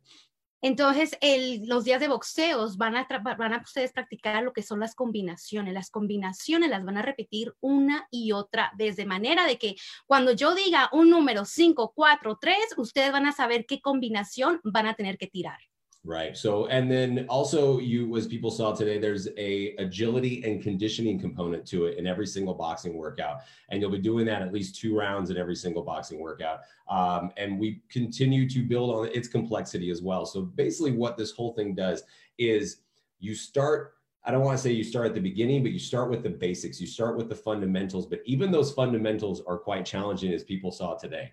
Entonces, 0.60 1.18
el, 1.20 1.66
los 1.66 1.84
días 1.84 2.00
de 2.00 2.08
boxeos 2.08 2.78
van 2.78 2.96
a, 2.96 3.06
van 3.36 3.52
a 3.52 3.58
ustedes 3.58 3.92
practicar 3.92 4.42
lo 4.42 4.54
que 4.54 4.62
son 4.62 4.80
las 4.80 4.94
combinaciones. 4.94 5.74
Las 5.74 5.90
combinaciones 5.90 6.70
las 6.70 6.82
van 6.82 6.96
a 6.96 7.02
repetir 7.02 7.52
una 7.60 8.08
y 8.10 8.32
otra 8.32 8.72
vez, 8.74 8.96
de 8.96 9.04
manera 9.04 9.46
de 9.46 9.58
que 9.58 9.76
cuando 10.06 10.32
yo 10.32 10.54
diga 10.54 10.88
un 10.92 11.10
número 11.10 11.44
5, 11.44 11.92
4, 11.94 12.38
3, 12.40 12.56
ustedes 12.78 13.12
van 13.12 13.26
a 13.26 13.32
saber 13.32 13.66
qué 13.66 13.82
combinación 13.82 14.60
van 14.64 14.86
a 14.86 14.94
tener 14.94 15.18
que 15.18 15.26
tirar. 15.26 15.58
Right. 16.06 16.36
So, 16.36 16.66
and 16.66 16.90
then 16.90 17.24
also 17.30 17.78
you, 17.78 18.14
as 18.18 18.26
people 18.26 18.50
saw 18.50 18.74
today, 18.74 18.98
there's 18.98 19.26
a 19.38 19.74
agility 19.76 20.44
and 20.44 20.62
conditioning 20.62 21.18
component 21.18 21.66
to 21.68 21.86
it 21.86 21.96
in 21.96 22.06
every 22.06 22.26
single 22.26 22.52
boxing 22.52 22.94
workout. 22.94 23.40
And 23.70 23.80
you'll 23.80 23.90
be 23.90 23.98
doing 23.98 24.26
that 24.26 24.42
at 24.42 24.52
least 24.52 24.76
two 24.78 24.94
rounds 24.94 25.30
in 25.30 25.38
every 25.38 25.56
single 25.56 25.82
boxing 25.82 26.20
workout. 26.20 26.60
Um, 26.90 27.30
and 27.38 27.58
we 27.58 27.80
continue 27.88 28.46
to 28.50 28.62
build 28.62 28.94
on 28.94 29.06
its 29.14 29.28
complexity 29.28 29.90
as 29.90 30.02
well. 30.02 30.26
So 30.26 30.42
basically 30.42 30.92
what 30.92 31.16
this 31.16 31.32
whole 31.32 31.54
thing 31.54 31.74
does 31.74 32.02
is 32.36 32.82
you 33.18 33.34
start 33.34 33.94
I 34.26 34.30
don't 34.30 34.42
want 34.42 34.56
to 34.56 34.62
say 34.62 34.72
you 34.72 34.84
start 34.84 35.06
at 35.06 35.14
the 35.14 35.20
beginning, 35.20 35.62
but 35.62 35.72
you 35.72 35.78
start 35.78 36.08
with 36.08 36.22
the 36.22 36.30
basics. 36.30 36.80
You 36.80 36.86
start 36.86 37.18
with 37.18 37.28
the 37.28 37.34
fundamentals. 37.34 38.06
But 38.06 38.20
even 38.24 38.50
those 38.50 38.72
fundamentals 38.72 39.42
are 39.46 39.58
quite 39.58 39.84
challenging, 39.84 40.32
as 40.32 40.42
people 40.42 40.72
saw 40.72 40.94
today. 40.94 41.32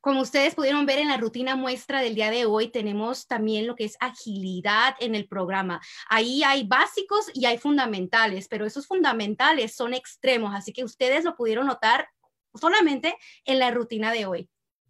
Como 0.00 0.20
ustedes 0.20 0.54
pudieron 0.54 0.86
ver 0.86 1.00
en 1.00 1.08
la 1.08 1.16
rutina 1.16 1.56
muestra 1.56 2.00
del 2.00 2.14
día 2.14 2.30
de 2.30 2.46
hoy, 2.46 2.70
tenemos 2.70 3.26
también 3.26 3.66
lo 3.66 3.74
que 3.74 3.84
es 3.84 3.96
agilidad 3.98 4.94
en 5.00 5.16
el 5.16 5.26
programa. 5.26 5.80
Ahí 6.08 6.42
hay 6.44 6.66
básicos 6.66 7.30
y 7.34 7.46
hay 7.46 7.58
fundamentales, 7.58 8.46
pero 8.48 8.64
esos 8.64 8.86
fundamentales 8.86 9.74
son 9.74 9.94
extremos, 9.94 10.54
así 10.54 10.72
que 10.72 10.84
ustedes 10.84 11.24
lo 11.24 11.34
pudieron 11.34 11.66
notar 11.66 12.08
solamente 12.54 13.16
en 13.44 13.58
la 13.58 13.72
rutina 13.72 14.12
de 14.12 14.26
hoy. 14.26 14.48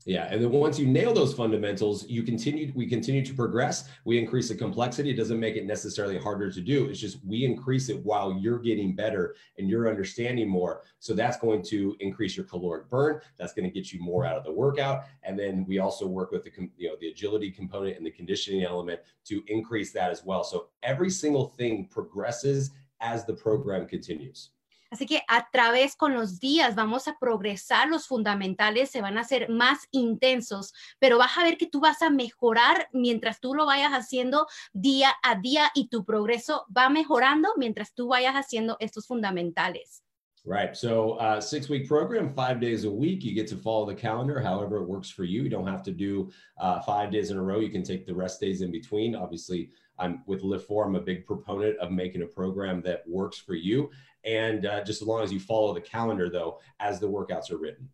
Yeah, 0.09 0.27
and 0.31 0.43
then 0.43 0.51
once 0.51 0.79
you 0.79 0.87
nail 0.87 1.13
those 1.13 1.35
fundamentals, 1.35 2.09
you 2.09 2.23
continue. 2.23 2.73
We 2.75 2.87
continue 2.87 3.23
to 3.27 3.35
progress. 3.35 3.91
We 4.07 4.19
increase 4.19 4.49
the 4.49 4.55
complexity. 4.55 5.11
It 5.11 5.17
doesn't 5.17 5.39
make 5.39 5.57
it 5.57 5.67
necessarily 5.67 6.17
harder 6.17 6.51
to 6.51 6.61
do. 6.63 6.87
It's 6.87 6.99
just 6.99 7.23
we 7.27 7.45
increase 7.45 7.91
it 7.91 8.03
while 8.07 8.33
you're 8.33 8.59
getting 8.59 8.97
better 8.97 9.35
and 9.59 9.69
you're 9.69 9.87
understanding 9.87 10.49
more. 10.49 10.81
So 10.99 11.13
that's 11.13 11.37
going 11.37 11.63
to 11.65 11.95
increase 12.01 12.39
your 12.39 12.47
caloric 12.47 12.89
burn. 12.89 13.21
That's 13.37 13.53
going 13.53 13.69
to 13.69 13.71
get 13.71 13.93
you 13.93 14.01
more 14.01 14.25
out 14.25 14.39
of 14.39 14.45
the 14.45 14.53
workout. 14.53 15.05
And 15.25 15.39
then 15.39 15.67
we 15.69 15.79
also 15.79 16.07
work 16.07 16.33
with 16.33 16.43
the 16.43 16.53
you 16.79 16.89
know 16.89 16.97
the 16.99 17.09
agility 17.09 17.51
component 17.51 17.99
and 17.99 18.07
the 18.07 18.11
conditioning 18.11 18.65
element 18.65 19.01
to 19.27 19.43
increase 19.47 19.93
that 19.93 20.11
as 20.11 20.25
well. 20.25 20.43
So 20.43 20.69
every 20.83 21.11
single 21.11 21.49
thing 21.49 21.87
progresses 21.91 22.71
as 23.03 23.27
the 23.27 23.35
program 23.35 23.87
continues. 23.87 24.53
Así 24.91 25.05
que 25.05 25.23
a 25.29 25.49
través 25.51 25.97
con 25.97 26.15
los 26.15 26.41
días 26.41 26.75
vamos 26.75 27.09
a 27.09 27.19
progresar, 27.19 27.89
los 27.89 28.07
fundamentales 28.07 28.91
se 28.91 29.03
van 29.03 29.19
a 29.19 29.21
hacer 29.21 29.51
más 29.51 29.87
intensos, 29.91 30.73
pero 30.99 31.19
vas 31.19 31.37
a 31.37 31.45
ver 31.45 31.59
que 31.59 31.67
tú 31.67 31.81
vas 31.81 32.01
a 32.01 32.11
mejorar 32.11 32.89
mientras 32.93 33.41
tú 33.41 33.55
lo 33.55 33.67
vayas 33.67 33.93
haciendo 33.93 34.47
día 34.73 35.13
a 35.23 35.35
día 35.35 35.71
y 35.75 35.89
tu 35.89 36.05
progreso 36.05 36.65
va 36.75 36.89
mejorando 36.89 37.51
mientras 37.57 37.95
tú 37.95 38.09
vayas 38.09 38.35
haciendo 38.35 38.77
estos 38.81 39.07
fundamentales. 39.07 40.03
Right. 40.45 40.75
So, 40.75 41.13
uh, 41.15 41.43
six 41.43 41.69
week 41.69 41.87
program, 41.87 42.33
five 42.33 42.59
days 42.59 42.85
a 42.85 42.91
week. 42.91 43.23
You 43.23 43.35
get 43.35 43.49
to 43.49 43.57
follow 43.57 43.85
the 43.85 43.95
calendar 43.95 44.41
however 44.41 44.79
it 44.79 44.89
works 44.89 45.11
for 45.11 45.25
you. 45.25 45.43
You 45.43 45.51
don't 45.51 45.67
have 45.67 45.83
to 45.83 45.93
do 45.93 46.31
uh, 46.59 46.81
five 46.81 47.11
days 47.11 47.31
in 47.31 47.37
a 47.37 47.43
row. 47.43 47.61
You 47.61 47.69
can 47.69 47.83
take 47.83 48.07
the 48.07 48.15
rest 48.15 48.41
days 48.41 48.63
in 48.63 48.71
between. 48.71 49.15
Obviously, 49.15 49.71
I'm 49.99 50.23
with 50.27 50.43
Lift 50.43 50.67
4, 50.67 50.87
I'm 50.87 50.95
a 50.95 51.01
big 51.01 51.27
proponent 51.27 51.77
of 51.79 51.91
making 51.91 52.23
a 52.23 52.27
program 52.27 52.81
that 52.83 53.03
works 53.07 53.39
for 53.39 53.55
you. 53.55 53.91
And 54.25 54.67
uh, 54.67 54.85
just 54.85 55.01
as 55.03 55.09
long 55.09 55.23
as 55.23 55.33
you 55.33 55.41
follow 55.41 55.75
the 55.75 55.81
calendar, 55.81 56.29
though, 56.31 56.59
as 56.81 57.01
the 57.01 57.09
workouts 57.09 57.51
are 57.51 57.59
written. 57.59 57.89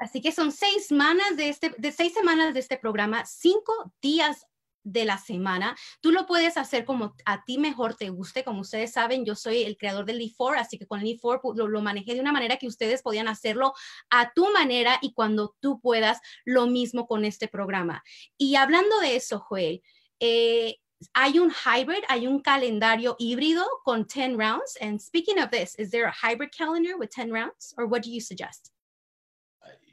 Así 0.00 0.20
que 0.20 0.30
son 0.30 0.52
seis 0.52 0.86
semanas 0.86 1.36
de, 1.36 1.48
este, 1.48 1.70
de 1.78 1.90
seis 1.90 2.12
semanas 2.12 2.52
de 2.52 2.60
este 2.60 2.76
programa, 2.76 3.24
cinco 3.24 3.72
días 4.02 4.46
de 4.86 5.04
la 5.04 5.18
semana. 5.18 5.76
Tú 6.00 6.12
lo 6.12 6.26
puedes 6.26 6.56
hacer 6.56 6.84
como 6.84 7.16
a 7.24 7.44
ti 7.44 7.58
mejor 7.58 7.96
te 7.96 8.10
guste. 8.10 8.44
Como 8.44 8.60
ustedes 8.60 8.92
saben, 8.92 9.24
yo 9.24 9.34
soy 9.34 9.62
el 9.64 9.76
creador 9.76 10.04
del 10.04 10.20
E4, 10.20 10.58
así 10.58 10.78
que 10.78 10.86
con 10.86 11.00
el 11.00 11.18
E4 11.18 11.56
lo, 11.56 11.66
lo, 11.66 11.82
manejé 11.82 12.14
de 12.14 12.20
una 12.20 12.30
manera 12.30 12.56
que 12.56 12.68
ustedes 12.68 13.02
podían 13.02 13.26
hacerlo 13.26 13.72
a 14.10 14.32
tu 14.32 14.50
manera 14.52 14.98
y 15.02 15.12
cuando 15.12 15.56
tú 15.60 15.80
puedas, 15.80 16.20
lo 16.44 16.66
mismo 16.66 17.06
con 17.08 17.24
este 17.24 17.48
programa. 17.48 18.04
Y 18.38 18.54
hablando 18.54 19.00
de 19.00 19.16
eso, 19.16 19.40
Joel, 19.40 19.82
eh, 20.20 20.76
hay 21.14 21.38
un 21.38 21.50
hybrid, 21.50 22.04
hay 22.08 22.26
un 22.26 22.42
calendario 22.42 23.16
híbrido 23.20 23.64
con 23.84 24.04
10 24.04 24.36
rounds. 24.36 24.76
And 24.80 25.00
speaking 25.00 25.38
of 25.38 25.50
this, 25.50 25.74
is 25.76 25.90
there 25.90 26.06
a 26.06 26.10
hybrid 26.10 26.52
calendar 26.56 26.96
with 26.98 27.10
10 27.10 27.30
rounds 27.30 27.74
or 27.76 27.86
what 27.86 28.02
do 28.02 28.10
you 28.10 28.20
suggest? 28.20 28.70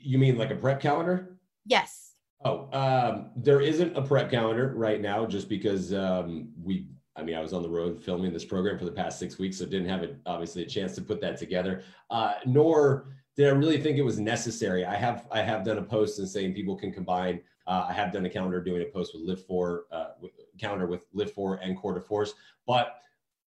You 0.02 0.18
mean 0.18 0.38
like 0.38 0.52
a 0.52 0.56
prep 0.56 0.82
calendar? 0.82 1.38
Yes. 1.66 2.14
Oh, 2.46 2.68
um, 2.74 3.30
there 3.38 3.62
isn't 3.62 3.96
a 3.96 4.02
prep 4.02 4.30
calendar 4.30 4.74
right 4.76 5.00
now 5.00 5.26
just 5.26 5.48
because 5.48 5.94
um, 5.94 6.50
we, 6.62 6.88
I 7.16 7.24
mean, 7.24 7.36
I 7.36 7.42
was 7.42 7.54
on 7.54 7.62
the 7.62 7.70
road 7.70 8.04
filming 8.04 8.34
this 8.34 8.44
program 8.44 8.78
for 8.78 8.86
the 8.86 8.92
past 8.92 9.18
six 9.18 9.40
weeks, 9.40 9.58
so 9.58 9.66
didn't 9.66 9.88
have 9.88 10.04
a, 10.04 10.16
obviously 10.26 10.64
a 10.64 10.68
chance 10.68 10.94
to 10.96 11.02
put 11.02 11.22
that 11.22 11.38
together. 11.38 11.84
Uh, 12.10 12.34
nor 12.46 13.16
did 13.36 13.48
I 13.48 13.52
really 13.52 13.80
think 13.80 13.98
it 13.98 14.04
was 14.04 14.20
necessary. 14.20 14.86
I 14.86 14.96
have 14.96 15.28
I 15.32 15.42
have 15.42 15.64
done 15.64 15.78
a 15.78 15.84
post 15.84 16.20
and 16.20 16.28
saying 16.28 16.54
people 16.54 16.76
can 16.76 16.92
combine. 16.92 17.42
Uh, 17.66 17.86
I 17.88 17.94
have 17.94 18.12
done 18.12 18.26
a 18.26 18.30
calendar 18.30 18.62
doing 18.62 18.82
a 18.82 18.92
post 18.92 19.16
with 19.16 19.28
LIIFT4, 19.28 19.80
uh, 19.92 20.06
with, 20.22 20.32
calendar 20.64 20.88
with 20.88 21.12
LIIFT4 21.14 21.60
and 21.62 21.78
de 21.82 22.02
Force. 22.02 22.34
But 22.66 23.02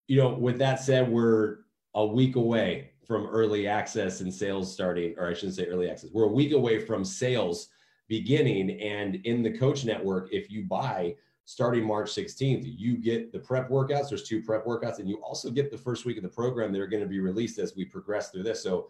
you 0.07 0.17
know, 0.17 0.35
with 0.35 0.59
that 0.59 0.81
said, 0.81 1.09
we're 1.09 1.59
a 1.95 2.07
week 2.07 2.37
away 2.37 2.91
from 3.07 3.27
early 3.27 3.67
access 3.67 4.21
and 4.21 4.33
sales 4.33 4.73
starting, 4.73 5.15
or 5.17 5.29
I 5.29 5.35
shouldn't 5.35 5.55
say 5.55 5.67
early 5.67 5.89
access. 5.89 6.11
We're 6.13 6.25
a 6.25 6.33
week 6.33 6.53
away 6.53 6.79
from 6.79 7.05
sales 7.05 7.69
beginning. 8.09 8.81
And 8.81 9.17
in 9.25 9.43
the 9.43 9.57
coach 9.57 9.85
network, 9.85 10.33
if 10.33 10.51
you 10.51 10.65
buy 10.65 11.17
starting 11.45 11.85
March 11.85 12.09
16th, 12.09 12.65
you 12.65 12.97
get 12.97 13.33
the 13.33 13.39
prep 13.39 13.69
workouts. 13.69 14.09
There's 14.09 14.25
two 14.25 14.43
prep 14.43 14.65
workouts, 14.65 14.99
and 14.99 15.09
you 15.09 15.17
also 15.23 15.51
get 15.51 15.71
the 15.71 15.79
first 15.79 16.05
week 16.05 16.17
of 16.17 16.23
the 16.23 16.29
program 16.29 16.73
that 16.73 16.81
are 16.81 16.87
going 16.87 17.03
to 17.03 17.09
be 17.09 17.21
released 17.21 17.59
as 17.59 17.75
we 17.77 17.85
progress 17.85 18.31
through 18.31 18.43
this. 18.43 18.63
So, 18.63 18.89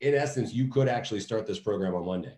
in 0.00 0.14
essence, 0.14 0.52
you 0.52 0.68
could 0.68 0.88
actually 0.88 1.20
start 1.20 1.46
this 1.46 1.58
program 1.58 1.94
on 1.94 2.06
Monday. 2.06 2.34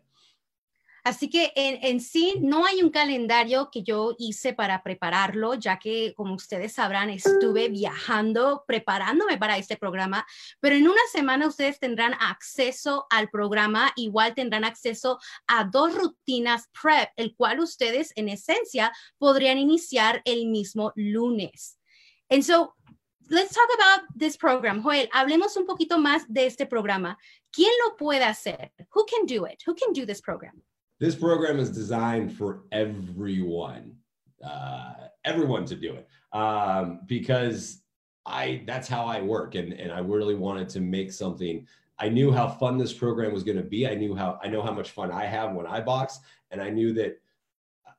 Así 1.04 1.30
que 1.30 1.52
en, 1.57 1.78
en, 1.83 2.00
sí 2.00 2.35
no 2.40 2.64
hay 2.66 2.83
un 2.83 2.90
calendario 2.90 3.71
que 3.71 3.83
yo 3.83 4.14
hice 4.19 4.52
para 4.52 4.83
prepararlo, 4.83 5.54
ya 5.54 5.78
que 5.78 6.14
como 6.14 6.35
ustedes 6.35 6.75
sabrán, 6.75 7.11
estuve 7.11 7.69
viajando, 7.69 8.64
preparándome 8.66 9.38
para 9.38 9.57
este 9.57 9.76
programa, 9.76 10.26
pero 10.61 10.76
en 10.76 10.87
una 10.87 11.00
semana 11.11 11.47
ustedes 11.47 11.78
tendrán 11.78 12.14
acceso 12.21 13.07
al 13.11 13.30
programa, 13.30 13.92
igual 13.97 14.35
tendrán 14.35 14.64
acceso 14.64 15.19
a 15.47 15.64
dos 15.64 15.95
rutinas 15.95 16.69
prep, 16.80 17.11
el 17.16 17.35
cual 17.35 17.61
ustedes 17.61 18.12
en 18.16 18.28
esencia 18.28 18.92
podrían 19.19 19.59
iniciar 19.59 20.23
el 20.25 20.47
mismo 20.47 20.92
lunes. 20.97 21.78
And 22.28 22.42
so, 22.42 22.75
let's 23.28 23.54
talk 23.54 23.69
about 23.75 24.07
this 24.16 24.37
program. 24.37 24.83
Joel, 24.83 25.09
hablemos 25.12 25.57
un 25.57 25.66
poquito 25.66 25.99
más 25.99 26.25
de 26.28 26.47
este 26.47 26.66
programa. 26.66 27.16
¿Quién 27.50 27.73
lo 27.85 27.97
puede 27.97 28.25
hacer? 28.25 28.73
Who 28.95 29.04
can 29.07 29.26
do 29.26 29.47
it? 29.47 29.62
Who 29.66 29.75
can 29.75 29.92
do 29.92 30.04
this 30.04 30.21
program? 30.21 30.62
This 31.00 31.14
program 31.14 31.59
is 31.59 31.71
designed 31.71 32.33
for 32.37 32.64
everyone, 32.71 33.97
uh, 34.45 34.92
everyone 35.25 35.64
to 35.64 35.75
do 35.75 35.95
it 35.95 36.07
um, 36.33 37.00
because 37.07 37.83
I 38.26 38.62
that's 38.66 38.87
how 38.87 39.07
I 39.07 39.23
work, 39.23 39.54
and 39.54 39.73
and 39.73 39.90
I 39.90 40.00
really 40.00 40.35
wanted 40.35 40.69
to 40.71 40.80
make 40.80 41.11
something. 41.11 41.66
I 41.99 42.09
knew 42.09 42.30
how 42.30 42.49
fun 42.49 42.78
this 42.78 42.92
program 42.92 43.33
was 43.33 43.42
going 43.42 43.57
to 43.57 43.62
be. 43.62 43.88
I 43.88 43.95
knew 43.95 44.14
how 44.14 44.38
I 44.42 44.49
know 44.49 44.62
how 44.62 44.73
much 44.73 44.90
fun 44.90 45.11
I 45.11 45.25
have 45.25 45.54
when 45.54 45.66
I 45.66 45.80
box, 45.80 46.21
and 46.50 46.62
I 46.62 46.69
knew 46.69 46.92
that 46.92 47.19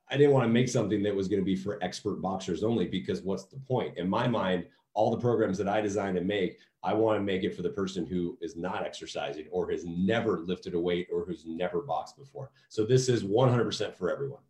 I 0.08 0.16
didn't 0.16 0.32
want 0.32 0.44
to 0.44 0.52
make 0.52 0.68
something 0.68 1.02
that 1.02 1.14
was 1.14 1.26
going 1.26 1.40
to 1.40 1.44
be 1.44 1.56
for 1.56 1.82
expert 1.82 2.22
boxers 2.22 2.62
only 2.62 2.86
because 2.86 3.22
what's 3.22 3.44
the 3.44 3.58
point? 3.58 3.98
In 3.98 4.08
my 4.08 4.28
mind, 4.28 4.66
all 4.94 5.10
the 5.10 5.18
programs 5.20 5.58
that 5.58 5.68
I 5.68 5.80
design 5.80 6.16
and 6.16 6.26
make, 6.26 6.58
I 6.82 6.94
want 6.94 7.18
to 7.18 7.22
make 7.22 7.44
it 7.44 7.54
for 7.54 7.62
the 7.62 7.70
person 7.70 8.06
who 8.06 8.36
is 8.40 8.56
not 8.56 8.84
exercising 8.84 9.46
or 9.50 9.70
has 9.70 9.84
never 9.84 10.40
lifted 10.40 10.74
a 10.74 10.80
weight 10.80 11.08
or 11.12 11.24
who's 11.24 11.44
never 11.46 11.80
boxed 11.80 12.16
before. 12.16 12.50
So 12.68 12.84
this 12.84 13.08
is 13.08 13.22
100% 13.22 13.96
for 13.96 14.10
everyone. 14.10 14.42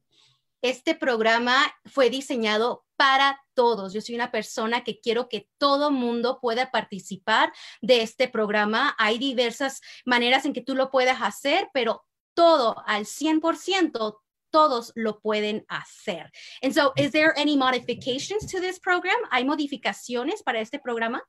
Este 0.63 0.95
programa 0.95 1.57
fue 1.87 2.09
diseñado 2.09 2.85
para 2.97 3.41
todos. 3.55 3.93
Yo 3.93 4.01
soy 4.01 4.15
una 4.15 4.31
persona 4.31 4.85
que 4.85 5.01
quiero 5.01 5.29
que 5.29 5.49
todo 5.59 5.91
mundo 5.91 6.39
pueda 6.41 6.71
participar 6.71 7.53
de 7.81 8.03
este 8.03 8.29
programa. 8.29 8.95
Hay 8.97 9.19
diversas 9.19 9.81
maneras 10.07 10.47
en 10.47 10.53
que 10.53 10.61
tú 10.61 10.77
lo 10.77 10.89
puedas 10.89 11.21
hacer, 11.21 11.69
pero 11.75 12.05
todo 12.35 12.77
al 12.87 13.07
100%, 13.07 14.17
todos 14.53 14.93
lo 14.97 15.19
pueden 15.25 15.63
hacer. 15.71 16.27
And 16.63 16.75
so, 16.75 16.93
is 16.97 17.11
there 17.11 17.37
any 17.39 17.57
modifications 17.57 18.47
to 18.47 18.61
this 18.61 18.79
program? 18.79 19.19
¿Hay 19.31 19.45
modificaciones 19.45 20.43
para 20.45 20.59
este 20.61 20.79
programa? 20.83 21.21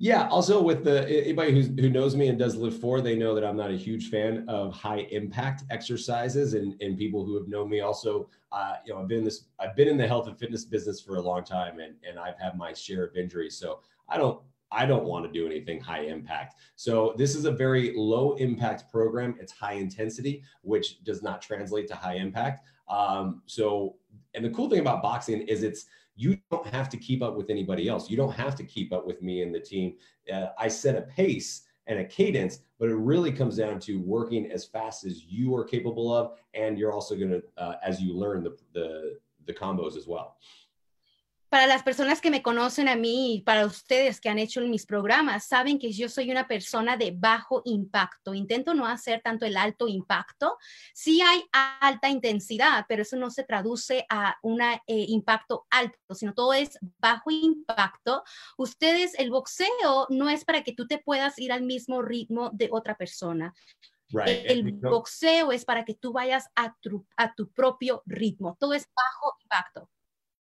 Yeah. 0.00 0.28
Also, 0.28 0.62
with 0.62 0.84
the 0.84 1.08
anybody 1.08 1.52
who's, 1.52 1.66
who 1.66 1.90
knows 1.90 2.14
me 2.14 2.28
and 2.28 2.38
does 2.38 2.56
LIIFT4, 2.56 3.02
they 3.02 3.16
know 3.16 3.34
that 3.34 3.44
I'm 3.44 3.56
not 3.56 3.70
a 3.70 3.76
huge 3.76 4.10
fan 4.10 4.44
of 4.46 4.72
high 4.72 5.08
impact 5.10 5.64
exercises, 5.70 6.54
and 6.54 6.80
and 6.80 6.96
people 6.96 7.24
who 7.24 7.36
have 7.36 7.48
known 7.48 7.68
me 7.68 7.80
also, 7.80 8.28
uh, 8.52 8.74
you 8.86 8.94
know, 8.94 9.00
I've 9.00 9.08
been 9.08 9.18
in 9.18 9.24
this, 9.24 9.46
I've 9.58 9.74
been 9.74 9.88
in 9.88 9.96
the 9.96 10.06
health 10.06 10.28
and 10.28 10.38
fitness 10.38 10.64
business 10.64 11.00
for 11.00 11.16
a 11.16 11.20
long 11.20 11.42
time, 11.42 11.80
and 11.80 11.96
and 12.08 12.16
I've 12.16 12.38
had 12.38 12.56
my 12.56 12.72
share 12.72 13.04
of 13.04 13.16
injuries. 13.16 13.56
So 13.56 13.80
I 14.08 14.18
don't 14.18 14.40
I 14.70 14.86
don't 14.86 15.04
want 15.04 15.24
to 15.24 15.32
do 15.32 15.46
anything 15.46 15.80
high 15.80 16.02
impact. 16.02 16.56
So 16.76 17.14
this 17.16 17.34
is 17.34 17.44
a 17.44 17.52
very 17.52 17.94
low 17.96 18.34
impact 18.34 18.90
program. 18.90 19.36
It's 19.40 19.52
high 19.52 19.74
intensity, 19.74 20.42
which 20.62 21.02
does 21.04 21.22
not 21.22 21.40
translate 21.40 21.88
to 21.88 21.94
high 21.94 22.16
impact. 22.16 22.66
Um, 22.88 23.42
so, 23.46 23.96
and 24.34 24.44
the 24.44 24.50
cool 24.50 24.68
thing 24.68 24.80
about 24.80 25.02
boxing 25.02 25.42
is 25.42 25.62
it's 25.62 25.86
you 26.16 26.38
don't 26.50 26.66
have 26.66 26.88
to 26.90 26.96
keep 26.96 27.22
up 27.22 27.36
with 27.36 27.48
anybody 27.48 27.88
else. 27.88 28.10
You 28.10 28.16
don't 28.16 28.32
have 28.32 28.56
to 28.56 28.64
keep 28.64 28.92
up 28.92 29.06
with 29.06 29.22
me 29.22 29.42
and 29.42 29.54
the 29.54 29.60
team. 29.60 29.94
Uh, 30.32 30.48
I 30.58 30.68
set 30.68 30.96
a 30.96 31.02
pace 31.02 31.62
and 31.86 32.00
a 32.00 32.04
cadence, 32.04 32.60
but 32.78 32.88
it 32.88 32.96
really 32.96 33.32
comes 33.32 33.56
down 33.56 33.78
to 33.80 34.00
working 34.00 34.50
as 34.50 34.64
fast 34.64 35.04
as 35.04 35.24
you 35.24 35.54
are 35.54 35.64
capable 35.64 36.12
of, 36.12 36.32
and 36.54 36.78
you're 36.78 36.92
also 36.92 37.16
going 37.16 37.30
to, 37.30 37.42
uh, 37.56 37.76
as 37.82 38.00
you 38.00 38.14
learn 38.14 38.42
the, 38.42 38.56
the 38.74 39.18
the 39.48 39.54
combos 39.54 39.96
as 39.96 40.06
well. 40.06 40.36
Para 41.48 41.66
las 41.66 41.82
personas 41.82 42.20
que 42.20 42.30
me 42.30 42.42
conocen 42.42 42.88
a 42.88 42.96
mí 42.96 43.36
y 43.36 43.42
para 43.42 43.64
ustedes 43.64 44.20
que 44.20 44.28
han 44.28 44.38
hecho 44.38 44.60
mis 44.60 44.84
programas, 44.84 45.46
saben 45.46 45.78
que 45.78 45.92
yo 45.92 46.08
soy 46.08 46.30
una 46.30 46.46
persona 46.46 46.96
de 46.96 47.12
bajo 47.16 47.62
impacto. 47.64 48.34
Intento 48.34 48.74
no 48.74 48.86
hacer 48.86 49.22
tanto 49.22 49.46
el 49.46 49.56
alto 49.56 49.88
impacto. 49.88 50.58
Sí 50.92 51.22
hay 51.22 51.42
alta 51.52 52.10
intensidad, 52.10 52.84
pero 52.88 53.02
eso 53.02 53.16
no 53.16 53.30
se 53.30 53.44
traduce 53.44 54.04
a 54.10 54.36
un 54.42 54.60
eh, 54.60 54.80
impacto 54.86 55.66
alto, 55.70 56.14
sino 56.14 56.34
todo 56.34 56.52
es 56.52 56.78
bajo 56.98 57.30
impacto. 57.30 58.24
Ustedes, 58.58 59.14
el 59.18 59.30
boxeo 59.30 60.06
no 60.10 60.28
es 60.28 60.44
para 60.44 60.62
que 60.62 60.74
tú 60.74 60.86
te 60.86 60.98
puedas 60.98 61.38
ir 61.38 61.52
al 61.52 61.62
mismo 61.62 62.02
ritmo 62.02 62.50
de 62.52 62.68
otra 62.70 62.96
persona. 62.96 63.54
El 64.26 64.72
boxeo 64.72 65.52
es 65.52 65.64
para 65.64 65.84
que 65.84 65.94
tú 65.94 66.12
vayas 66.12 66.48
a 66.56 66.74
a 67.16 67.34
tu 67.34 67.50
propio 67.50 68.02
ritmo. 68.06 68.56
Todo 68.58 68.72
es 68.74 68.86
bajo 68.94 69.36
impacto. 69.42 69.90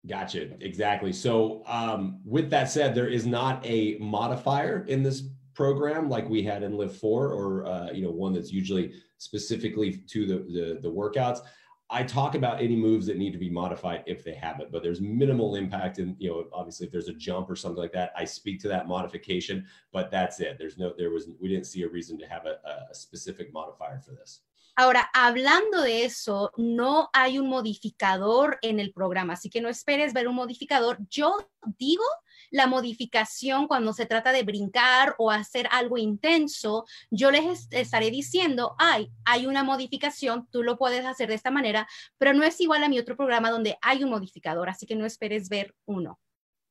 Gotcha. 0.07 0.51
Exactly. 0.61 1.13
So, 1.13 1.63
um, 1.67 2.21
with 2.25 2.51
that 2.51 2.71
said, 2.71 2.95
there 2.95 3.09
is 3.09 3.27
not 3.27 3.65
a 3.67 3.97
modifier 3.99 4.85
in 4.85 5.03
this 5.03 5.25
program 5.55 6.09
like 6.09 6.29
we 6.29 6.43
had 6.43 6.63
in 6.63 6.73
LIIFT4, 6.73 7.03
or 7.05 7.67
uh, 7.67 7.91
you 7.93 8.03
know 8.03 8.11
one 8.11 8.33
that's 8.33 8.53
usually 8.53 8.93
specifically 9.19 10.03
to 10.09 10.27
the, 10.27 10.35
the 10.53 10.79
the 10.83 10.91
workouts. 10.91 11.41
I 11.89 12.03
talk 12.03 12.35
about 12.35 12.61
any 12.61 12.75
moves 12.75 13.07
that 13.07 13.17
need 13.17 13.33
to 13.33 13.39
be 13.39 13.49
modified 13.49 14.03
if 14.07 14.25
they 14.25 14.35
have 14.35 14.61
it, 14.61 14.73
but 14.73 14.83
there's 14.83 15.01
minimal 15.01 15.55
impact. 15.55 15.99
And 15.99 16.17
you 16.19 16.31
know, 16.31 16.45
obviously, 16.53 16.87
if 16.87 16.93
there's 16.93 17.09
a 17.09 17.15
jump 17.15 17.49
or 17.49 17.57
something 17.57 17.81
like 17.81 17.93
that, 17.93 18.13
I 18.17 18.25
speak 18.25 18.61
to 18.63 18.69
that 18.69 18.89
modification. 18.89 19.67
But 19.93 20.11
that's 20.11 20.41
it. 20.41 20.57
There's 20.59 20.79
no, 20.79 20.93
there 20.99 21.11
was, 21.11 21.29
we 21.41 21.49
didn't 21.49 21.67
see 21.67 21.83
a 21.83 21.89
reason 21.89 22.19
to 22.19 22.27
have 22.27 22.45
a, 22.45 22.59
a 22.91 22.95
specific 22.95 23.53
modifier 23.53 24.01
for 24.01 24.13
this. 24.13 24.41
Ahora, 24.79 25.11
hablando 25.15 25.81
de 25.81 26.05
eso, 26.05 26.53
no 26.59 27.09
hay 27.15 27.39
un 27.39 27.49
modificador 27.49 28.59
en 28.61 28.79
el 28.79 28.93
programa, 28.93 29.33
así 29.33 29.49
que 29.49 29.63
no 29.63 29.71
esperes 29.71 30.13
ver 30.13 30.29
un 30.29 30.35
modificador. 30.35 30.99
Yo 31.09 31.35
digo 31.79 32.05
la 32.51 32.67
modificación 32.67 33.69
cuando 33.69 33.93
se 33.93 34.05
trata 34.07 34.33
de 34.33 34.43
brincar 34.43 35.15
o 35.19 35.31
hacer 35.31 35.67
algo 35.71 35.97
intenso, 35.99 36.85
yo 37.11 37.31
les 37.31 37.69
estaré 37.71 38.11
diciendo, 38.11 38.77
ay, 38.79 39.11
hay 39.25 39.47
una 39.47 39.65
modificación, 39.65 40.47
tú 40.51 40.63
lo 40.63 40.77
puedes 40.77 41.05
hacer 41.07 41.29
de 41.29 41.35
esta 41.35 41.51
manera, 41.51 41.89
pero 42.19 42.35
no 42.35 42.45
es 42.45 42.61
igual 42.61 42.85
a 42.85 42.89
mi 42.89 42.99
otro 42.99 43.17
programa 43.17 43.51
donde 43.51 43.79
hay 43.81 44.05
un 44.05 44.11
modificador, 44.11 44.69
así 44.69 44.87
que 44.87 44.95
no 44.95 45.07
esperes 45.07 45.49
ver 45.49 45.75
uno. 45.87 46.21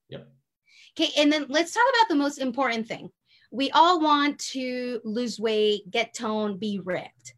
Yep. 0.09 0.27
Okay, 0.91 1.09
and 1.17 1.31
then 1.31 1.45
let's 1.49 1.73
talk 1.73 1.83
about 1.89 2.07
the 2.07 2.15
most 2.15 2.37
important 2.37 2.87
thing. 2.87 3.11
We 3.51 3.69
all 3.71 3.99
want 3.99 4.39
to 4.53 5.01
lose 5.03 5.39
weight, 5.39 5.89
get 5.89 6.13
toned, 6.13 6.59
be 6.59 6.79
ripped. 6.83 7.34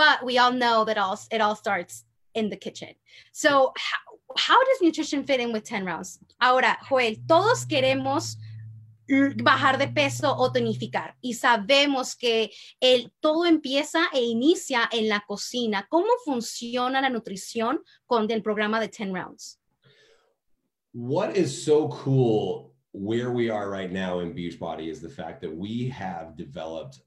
But 0.00 0.24
we 0.24 0.38
all 0.38 0.52
know 0.52 0.82
that 0.86 0.96
all 0.96 1.18
it 1.30 1.42
all 1.42 1.54
starts 1.54 2.04
in 2.32 2.48
the 2.48 2.56
kitchen. 2.56 2.94
So 3.32 3.72
how, 3.76 4.00
how 4.46 4.58
does 4.64 4.80
nutrition 4.80 5.24
fit 5.24 5.40
in 5.40 5.52
with 5.52 5.64
10 5.64 5.84
rounds? 5.84 6.18
Ahora, 6.40 6.78
Joel, 6.88 7.16
todos 7.26 7.66
queremos 7.66 8.36
bajar 9.42 9.76
de 9.76 9.88
peso 9.88 10.34
o 10.34 10.50
tonificar 10.50 11.16
y 11.20 11.34
sabemos 11.34 12.16
que 12.16 12.50
el, 12.80 13.12
todo 13.20 13.44
empieza 13.44 14.08
e 14.14 14.22
inicia 14.22 14.88
en 14.90 15.08
la 15.08 15.20
cocina. 15.20 15.86
¿Cómo 15.90 16.08
funciona 16.24 17.02
la 17.02 17.10
nutrición 17.10 17.82
con 18.06 18.30
el 18.30 18.42
programa 18.42 18.80
de 18.80 18.88
10 18.88 19.12
rounds? 19.12 19.58
What 20.94 21.36
is 21.36 21.62
so 21.62 21.90
cool 21.90 22.72
where 22.92 23.30
we 23.30 23.50
are 23.50 23.68
right 23.68 23.92
now 23.92 24.20
in 24.20 24.32
Beachbody 24.32 24.88
is 24.88 25.02
the 25.02 25.10
fact 25.10 25.42
that 25.42 25.54
we 25.54 25.90
have 25.90 26.36
developed 26.36 27.02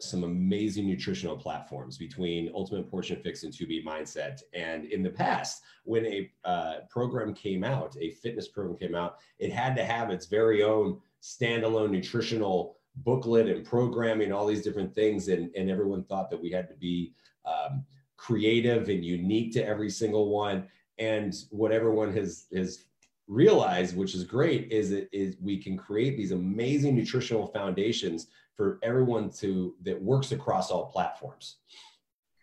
some 0.00 0.24
amazing 0.24 0.86
nutritional 0.86 1.36
platforms 1.36 1.96
between 1.96 2.50
Ultimate 2.54 2.90
Portion 2.90 3.20
Fix 3.22 3.44
and 3.44 3.52
2B 3.52 3.84
Mindset. 3.84 4.42
And 4.52 4.86
in 4.86 5.02
the 5.02 5.10
past, 5.10 5.62
when 5.84 6.04
a 6.06 6.30
uh, 6.44 6.74
program 6.90 7.32
came 7.34 7.62
out, 7.64 7.96
a 8.00 8.10
fitness 8.10 8.48
program 8.48 8.76
came 8.76 8.94
out, 8.94 9.18
it 9.38 9.52
had 9.52 9.76
to 9.76 9.84
have 9.84 10.10
its 10.10 10.26
very 10.26 10.62
own 10.62 11.00
standalone 11.22 11.90
nutritional 11.90 12.76
booklet 12.96 13.48
and 13.48 13.64
programming, 13.64 14.32
all 14.32 14.46
these 14.46 14.62
different 14.62 14.94
things. 14.94 15.28
And, 15.28 15.54
and 15.54 15.70
everyone 15.70 16.04
thought 16.04 16.30
that 16.30 16.40
we 16.40 16.50
had 16.50 16.68
to 16.68 16.74
be 16.74 17.12
um, 17.44 17.84
creative 18.16 18.88
and 18.88 19.04
unique 19.04 19.52
to 19.54 19.64
every 19.64 19.90
single 19.90 20.30
one. 20.30 20.66
And 20.98 21.34
what 21.50 21.72
everyone 21.72 22.12
has, 22.14 22.46
has 22.54 22.84
realized, 23.26 23.96
which 23.96 24.14
is 24.14 24.24
great, 24.24 24.70
is 24.70 24.90
it 24.92 25.08
is 25.12 25.36
we 25.40 25.56
can 25.56 25.76
create 25.76 26.16
these 26.16 26.32
amazing 26.32 26.94
nutritional 26.94 27.46
foundations 27.48 28.28
for 28.56 28.78
everyone 28.82 29.30
to 29.40 29.74
that 29.84 30.00
works 30.00 30.32
across 30.32 30.70
all 30.70 30.90
platforms. 30.90 31.60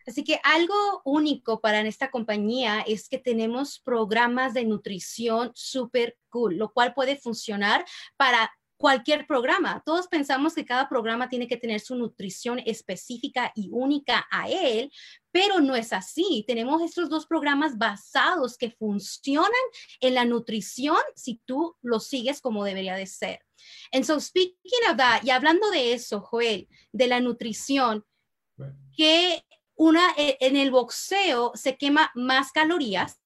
Así 0.08 0.24
que 0.24 0.40
algo 0.44 1.02
único 1.06 1.62
para 1.62 1.82
esta 1.82 2.10
compañía 2.10 2.82
es 2.82 3.08
que 3.08 3.20
tenemos 3.20 3.80
programas 3.80 4.54
de 4.54 4.66
nutrición 4.66 5.52
súper 5.54 6.18
cool, 6.30 6.58
lo 6.58 6.72
cual 6.74 6.94
puede 6.94 7.18
funcionar 7.18 7.86
para 8.18 8.52
cualquier 8.82 9.28
programa. 9.28 9.84
Todos 9.86 10.08
pensamos 10.08 10.56
que 10.56 10.66
cada 10.66 10.90
programa 10.90 11.30
tiene 11.30 11.48
que 11.48 11.56
tener 11.56 11.80
su 11.80 11.96
nutrición 11.96 12.60
específica 12.66 13.52
y 13.56 13.70
única 13.72 14.28
a 14.32 14.50
él, 14.50 14.92
pero 15.32 15.60
no 15.60 15.76
es 15.76 15.94
así. 15.94 16.44
Tenemos 16.48 16.82
estos 16.82 17.08
dos 17.08 17.28
programas 17.28 17.78
basados 17.78 18.58
que 18.58 18.72
funcionan 18.72 19.52
en 20.00 20.16
la 20.16 20.26
nutrición 20.26 20.98
si 21.16 21.40
tú 21.46 21.78
lo 21.84 22.00
sigues 22.00 22.42
como 22.42 22.66
debería 22.66 22.96
de 22.96 23.06
ser. 23.06 23.40
And 23.94 24.06
so 24.06 24.20
speaking 24.20 24.90
of 24.90 24.98
that, 24.98 25.22
y 25.24 25.30
hablando 25.30 25.70
de 25.72 25.94
eso, 25.94 26.22
Joel, 26.22 26.68
de 26.94 27.08
la 27.08 27.20
nutrición, 27.20 28.04
que 28.96 29.44
una 29.76 30.14
e, 30.18 30.38
en 30.40 30.56
el 30.56 30.72
boxeo 30.72 31.52
se 31.56 31.78
quema 31.78 32.12
más 32.16 32.52
calorías. 32.52 33.18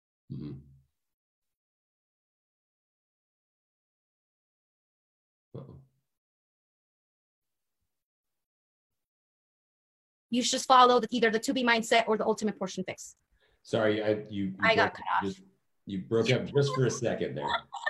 You 10.32 10.42
should 10.42 10.64
follow 10.64 11.00
the, 11.00 11.08
either 11.12 11.32
the 11.32 11.40
to 11.40 11.54
be 11.54 11.64
mindset 11.64 12.08
or 12.08 12.18
the 12.18 12.26
ultimate 12.26 12.58
portion 12.60 12.84
fix. 12.84 13.16
Sorry, 13.64 14.04
I 14.04 14.26
you, 14.30 14.46
you 14.46 14.56
I 14.60 14.76
got 14.76 14.94
cut 14.94 15.06
off. 15.18 15.24
Just, 15.24 15.42
you 15.86 16.00
broke 16.00 16.32
up 16.32 16.46
just 16.46 16.74
for 16.74 16.86
a 16.86 16.92
second 16.92 17.36
there. 17.36 17.46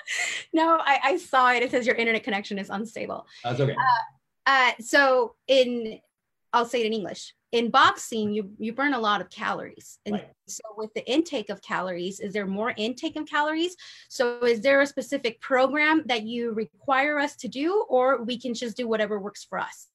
no, 0.53 0.77
I, 0.81 0.99
I, 1.03 1.17
saw 1.17 1.51
it. 1.51 1.63
It 1.63 1.71
says 1.71 1.87
your 1.87 1.95
internet 1.95 2.23
connection 2.23 2.59
is 2.59 2.69
unstable. 2.69 3.25
That's 3.43 3.59
okay. 3.59 3.73
Uh, 3.73 4.49
uh, 4.49 4.71
so 4.79 5.35
in, 5.47 5.99
I'll 6.53 6.65
say 6.65 6.81
it 6.81 6.87
in 6.87 6.93
English. 6.93 7.33
In 7.51 7.69
boxing, 7.69 8.33
you 8.33 8.51
you 8.57 8.73
burn 8.73 8.93
a 8.93 8.99
lot 8.99 9.21
of 9.21 9.29
calories, 9.29 9.99
and 10.05 10.15
right. 10.15 10.29
so 10.45 10.61
with 10.75 10.93
the 10.93 11.09
intake 11.09 11.49
of 11.49 11.61
calories, 11.61 12.19
is 12.19 12.33
there 12.33 12.45
more 12.45 12.73
intake 12.75 13.15
of 13.15 13.25
calories? 13.25 13.77
So 14.09 14.43
is 14.43 14.59
there 14.59 14.81
a 14.81 14.87
specific 14.87 15.39
program 15.39 16.03
that 16.07 16.23
you 16.23 16.51
require 16.51 17.17
us 17.17 17.37
to 17.37 17.47
do, 17.47 17.85
or 17.87 18.23
we 18.23 18.37
can 18.37 18.53
just 18.53 18.75
do 18.75 18.89
whatever 18.89 19.19
works 19.19 19.45
for 19.45 19.57
us? 19.57 19.87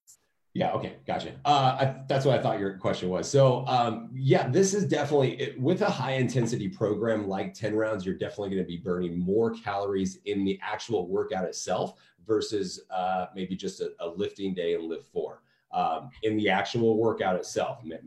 Yeah. 0.52 0.72
Okay. 0.72 0.96
Gotcha. 1.06 1.32
Uh, 1.44 1.76
I, 1.80 1.96
that's 2.08 2.24
what 2.24 2.38
I 2.38 2.42
thought 2.42 2.58
your 2.58 2.76
question 2.78 3.08
was. 3.08 3.30
So, 3.30 3.64
um, 3.66 4.10
yeah, 4.12 4.48
this 4.48 4.74
is 4.74 4.84
definitely 4.84 5.40
it, 5.40 5.60
with 5.60 5.82
a 5.82 5.90
high 5.90 6.14
intensity 6.14 6.68
program 6.68 7.28
like 7.28 7.54
10 7.54 7.76
rounds, 7.76 8.04
you're 8.04 8.16
definitely 8.16 8.50
going 8.50 8.62
to 8.62 8.68
be 8.68 8.76
burning 8.76 9.18
more 9.18 9.52
calories 9.52 10.18
in 10.24 10.44
the 10.44 10.58
actual 10.60 11.06
workout 11.06 11.44
itself 11.44 11.94
versus 12.26 12.80
uh, 12.90 13.26
maybe 13.34 13.54
just 13.54 13.80
a, 13.80 13.92
a, 14.00 14.08
lifting 14.08 14.52
day 14.52 14.74
and 14.74 14.90
LIIFT4. 14.90 15.36
Um, 15.72 16.10
in 16.24 16.36
the 16.36 16.48
actual 16.48 16.98
workout 16.98 17.36
itself, 17.36 17.78
make, 17.84 18.02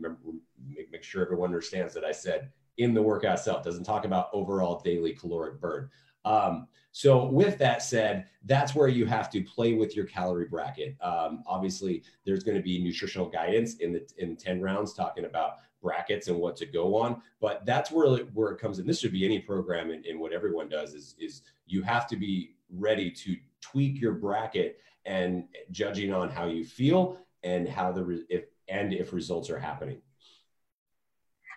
make 0.92 1.02
sure 1.02 1.22
everyone 1.22 1.48
understands 1.48 1.94
that 1.94 2.04
I 2.04 2.12
said 2.12 2.50
in 2.76 2.92
the 2.92 3.02
workout 3.02 3.38
itself 3.38 3.62
doesn't 3.62 3.84
talk 3.84 4.04
about 4.04 4.28
overall 4.32 4.80
daily 4.84 5.12
caloric 5.12 5.60
burn. 5.60 5.88
Um, 6.24 6.68
so 6.92 7.26
with 7.26 7.58
that 7.58 7.82
said, 7.82 8.26
that's 8.44 8.74
where 8.74 8.86
you 8.86 9.04
have 9.06 9.28
to 9.30 9.42
play 9.42 9.74
with 9.74 9.96
your 9.96 10.06
calorie 10.06 10.46
bracket. 10.46 10.96
Um, 11.00 11.42
obviously, 11.46 12.04
there's 12.24 12.44
going 12.44 12.56
to 12.56 12.62
be 12.62 12.82
nutritional 12.82 13.28
guidance 13.28 13.76
in 13.76 13.92
the 13.92 14.06
in 14.18 14.36
10 14.36 14.60
rounds 14.60 14.94
talking 14.94 15.24
about 15.24 15.54
brackets 15.82 16.28
and 16.28 16.38
what 16.38 16.56
to 16.56 16.66
go 16.66 16.96
on. 16.96 17.20
But 17.40 17.66
that's 17.66 17.90
where 17.90 18.20
it, 18.20 18.28
where 18.32 18.52
it 18.52 18.58
comes 18.58 18.78
in. 18.78 18.86
This 18.86 19.00
should 19.00 19.12
be 19.12 19.24
any 19.24 19.40
program 19.40 19.90
and, 19.90 20.06
and 20.06 20.20
what 20.20 20.32
everyone 20.32 20.68
does 20.68 20.94
is 20.94 21.16
is 21.18 21.42
you 21.66 21.82
have 21.82 22.06
to 22.08 22.16
be 22.16 22.54
ready 22.70 23.10
to 23.10 23.36
tweak 23.60 24.00
your 24.00 24.12
bracket 24.12 24.78
and 25.04 25.44
judging 25.70 26.12
on 26.12 26.30
how 26.30 26.46
you 26.46 26.64
feel 26.64 27.18
and 27.42 27.68
how 27.68 27.92
the 27.92 28.24
if 28.28 28.44
and 28.68 28.92
if 28.92 29.12
results 29.12 29.50
are 29.50 29.58
happening. 29.58 30.00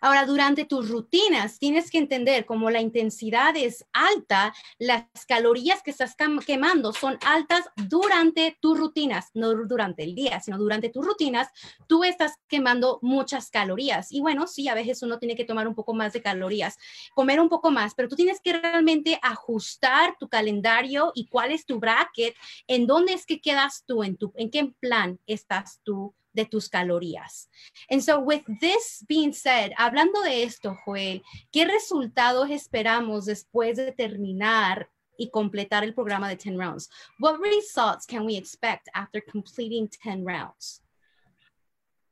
Ahora, 0.02 0.26
durante 0.26 0.66
tus 0.66 0.90
rutinas, 0.90 1.60
tienes 1.60 1.90
que 1.90 1.98
entender 1.98 2.46
como 2.46 2.70
la 2.70 2.82
intensidad 2.82 3.56
es 3.56 3.86
alta, 3.94 4.54
las 4.78 5.06
calorías 5.28 5.82
que 5.84 5.92
estás 5.92 6.16
quemando 6.46 6.94
son 6.94 7.18
altas 7.26 7.66
durante 7.76 8.58
tus 8.62 8.78
rutinas, 8.78 9.30
no 9.34 9.54
durante 9.66 10.04
el 10.04 10.16
día, 10.16 10.40
sino 10.40 10.58
durante 10.58 10.90
tus 10.90 11.06
rutinas, 11.06 11.50
tú 11.88 12.04
estás 12.04 12.34
quemando 12.48 13.00
muchas 13.02 13.50
calorías. 13.50 14.12
Y 14.12 14.22
bueno, 14.22 14.48
sí, 14.48 14.68
a 14.68 14.76
veces 14.76 15.02
uno 15.04 15.20
tiene 15.20 15.36
que 15.36 15.46
tomar 15.46 15.68
un 15.68 15.76
poco 15.76 15.94
más 15.94 16.14
de 16.14 16.22
calorías, 16.22 16.78
comer 17.16 17.40
un 17.40 17.50
poco 17.50 17.72
más, 17.72 17.94
pero 17.96 18.08
tú 18.08 18.16
tienes 18.16 18.40
que 18.42 18.54
realmente 18.54 19.20
ajustar 19.22 20.16
tu 20.20 20.28
calendario 20.28 21.12
y 21.16 21.28
cuál 21.28 21.52
es 21.52 21.66
tu 21.66 21.80
bracket, 21.80 22.36
en 22.68 22.88
dónde 22.88 23.14
es 23.14 23.26
que 23.26 23.42
quedas 23.42 23.84
tú, 23.86 24.04
en, 24.04 24.18
tu, 24.18 24.32
en 24.36 24.50
qué 24.50 24.74
plan 24.80 25.20
estás 25.26 25.80
tú 25.84 26.14
de 26.38 26.46
tus 26.46 26.70
calorías. 26.70 27.50
And 27.90 28.02
so 28.02 28.20
with 28.20 28.44
this 28.62 29.04
being 29.08 29.34
said, 29.34 29.74
hablando 29.78 30.22
de 30.24 30.44
esto, 30.44 30.78
Joel, 30.86 31.24
¿qué 31.52 31.66
resultados 31.66 32.50
esperamos 32.50 33.26
después 33.26 33.76
de 33.76 33.92
terminar 33.92 34.88
y 35.18 35.30
completar 35.32 35.84
el 35.84 35.94
programa 35.94 36.30
de 36.30 36.36
10 36.36 36.58
rounds? 36.58 36.90
What 37.20 37.40
results 37.40 38.06
can 38.06 38.26
we 38.26 38.38
expect 38.38 38.88
after 38.94 39.20
completing 39.20 39.90
10 39.90 40.24
rounds? 40.24 40.84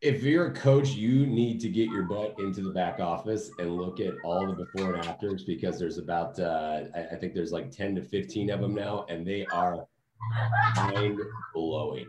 If 0.02 0.24
you're 0.24 0.48
a 0.48 0.54
coach, 0.54 0.90
you 0.90 1.26
need 1.26 1.60
to 1.62 1.70
get 1.70 1.90
your 1.90 2.04
butt 2.04 2.36
into 2.40 2.62
the 2.62 2.72
back 2.72 3.00
office 3.00 3.50
and 3.60 3.78
look 3.78 4.00
at 4.00 4.14
all 4.24 4.46
the 4.46 4.54
before 4.54 4.94
and 4.94 5.06
afters 5.06 5.44
because 5.46 5.80
there's 5.80 5.98
about, 5.98 6.38
uh, 6.40 6.84
I 6.94 7.16
think 7.16 7.34
there's 7.34 7.52
like 7.52 7.72
10 7.72 7.96
to 7.96 8.02
15 8.02 8.50
of 8.50 8.60
them 8.60 8.76
now, 8.76 9.06
and 9.08 9.26
they 9.26 9.46
are 9.52 9.88
mind 10.76 11.20
blowing. 11.54 12.08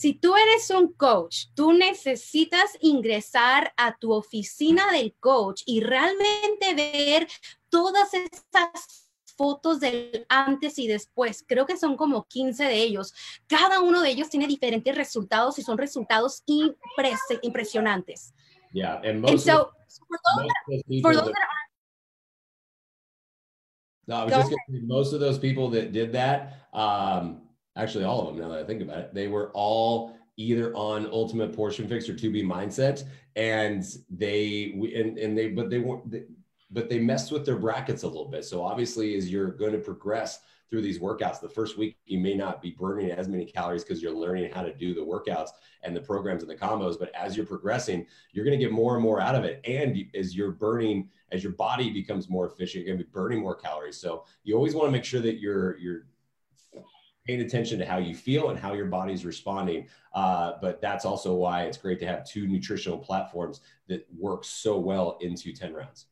Si 0.00 0.14
tú 0.14 0.34
eres 0.34 0.70
un 0.70 0.94
coach, 0.94 1.48
tú 1.54 1.74
necesitas 1.74 2.70
ingresar 2.80 3.74
a 3.76 3.98
tu 3.98 4.14
oficina 4.14 4.90
del 4.92 5.14
coach 5.20 5.60
y 5.66 5.82
realmente 5.82 6.74
ver 6.74 7.28
todas 7.68 8.14
esas 8.14 9.10
fotos 9.36 9.78
del 9.78 10.24
antes 10.30 10.78
y 10.78 10.86
después. 10.86 11.44
Creo 11.46 11.66
que 11.66 11.76
son 11.76 11.98
como 11.98 12.24
15 12.24 12.64
de 12.64 12.82
ellos. 12.82 13.12
Cada 13.46 13.80
uno 13.80 14.00
de 14.00 14.08
ellos 14.08 14.30
tiene 14.30 14.46
diferentes 14.46 14.94
resultados 14.94 15.58
y 15.58 15.62
son 15.62 15.76
resultados 15.76 16.44
impresionantes. 17.42 18.32
Yeah, 18.72 19.02
and 19.04 19.20
most, 19.20 19.32
and 19.32 19.40
so, 19.42 19.60
of, 19.60 19.68
for 20.08 20.18
those, 20.24 20.46
that, 20.46 21.02
for 21.02 21.14
those 21.14 21.24
that, 21.26 21.34
are 21.34 21.60
no, 24.06 24.16
I 24.16 24.24
was 24.24 24.32
just 24.32 24.48
going 24.48 24.58
to 24.66 24.72
say, 24.72 24.86
most 24.86 25.12
of 25.12 25.20
those 25.20 25.38
people 25.38 25.68
that 25.72 25.92
did 25.92 26.12
that, 26.14 26.68
um, 26.72 27.49
actually 27.80 28.04
all 28.04 28.20
of 28.20 28.26
them, 28.26 28.42
now 28.42 28.48
that 28.52 28.62
I 28.62 28.64
think 28.64 28.82
about 28.82 28.98
it, 28.98 29.14
they 29.14 29.28
were 29.28 29.50
all 29.54 30.16
either 30.36 30.74
on 30.74 31.06
Ultimate 31.06 31.54
Portion 31.54 31.86
Fix 31.88 32.08
or 32.08 32.14
2B 32.14 32.44
Mindset, 32.44 33.04
and 33.36 33.84
they 34.08 34.72
and 34.96 35.18
and 35.18 35.36
they 35.36 35.48
but 35.48 35.70
they 35.70 35.78
weren't. 35.78 36.10
They, 36.10 36.24
but 36.70 36.88
they 36.88 36.98
messed 37.00 37.32
with 37.32 37.44
their 37.44 37.56
brackets 37.56 38.04
a 38.04 38.06
little 38.06 38.28
bit. 38.28 38.44
So 38.44 38.62
obviously, 38.62 39.16
as 39.16 39.30
you're 39.30 39.50
going 39.50 39.72
to 39.72 39.78
progress 39.78 40.40
through 40.70 40.82
these 40.82 41.00
workouts, 41.00 41.40
the 41.40 41.48
first 41.48 41.76
week 41.76 41.96
you 42.06 42.18
may 42.18 42.34
not 42.34 42.62
be 42.62 42.70
burning 42.70 43.10
as 43.10 43.26
many 43.26 43.44
calories 43.44 43.82
because 43.82 44.00
you're 44.00 44.14
learning 44.14 44.52
how 44.52 44.62
to 44.62 44.72
do 44.72 44.94
the 44.94 45.00
workouts 45.00 45.48
and 45.82 45.96
the 45.96 46.00
programs 46.00 46.42
and 46.42 46.50
the 46.50 46.54
combos. 46.54 46.96
But 46.96 47.12
as 47.14 47.36
you're 47.36 47.44
progressing, 47.46 48.06
you're 48.32 48.44
going 48.44 48.56
to 48.56 48.64
get 48.64 48.72
more 48.72 48.94
and 48.94 49.02
more 49.02 49.20
out 49.20 49.34
of 49.34 49.42
it. 49.44 49.60
And 49.64 49.96
as 50.14 50.36
you're 50.36 50.52
burning, 50.52 51.08
as 51.32 51.42
your 51.42 51.52
body 51.54 51.90
becomes 51.90 52.30
more 52.30 52.46
efficient, 52.46 52.84
you're 52.84 52.94
going 52.94 52.98
to 52.98 53.04
be 53.04 53.10
burning 53.12 53.40
more 53.40 53.56
calories. 53.56 53.96
So 53.96 54.24
you 54.44 54.54
always 54.54 54.74
want 54.74 54.86
to 54.86 54.92
make 54.92 55.04
sure 55.04 55.20
that 55.20 55.40
you're 55.40 55.76
you're 55.78 56.06
paying 57.30 57.42
attention 57.42 57.78
to 57.78 57.86
how 57.86 57.98
you 57.98 58.12
feel 58.12 58.50
and 58.50 58.58
how 58.58 58.72
your 58.72 58.86
body's 58.86 59.24
responding. 59.24 59.86
Uh, 60.14 60.54
but 60.60 60.80
that's 60.80 61.04
also 61.04 61.32
why 61.32 61.62
it's 61.62 61.78
great 61.78 62.00
to 62.00 62.06
have 62.06 62.26
two 62.26 62.48
nutritional 62.48 62.98
platforms 62.98 63.60
that 63.86 64.04
work 64.18 64.44
so 64.44 64.76
well 64.76 65.16
into 65.20 65.52
10 65.52 65.72
rounds. 65.72 66.06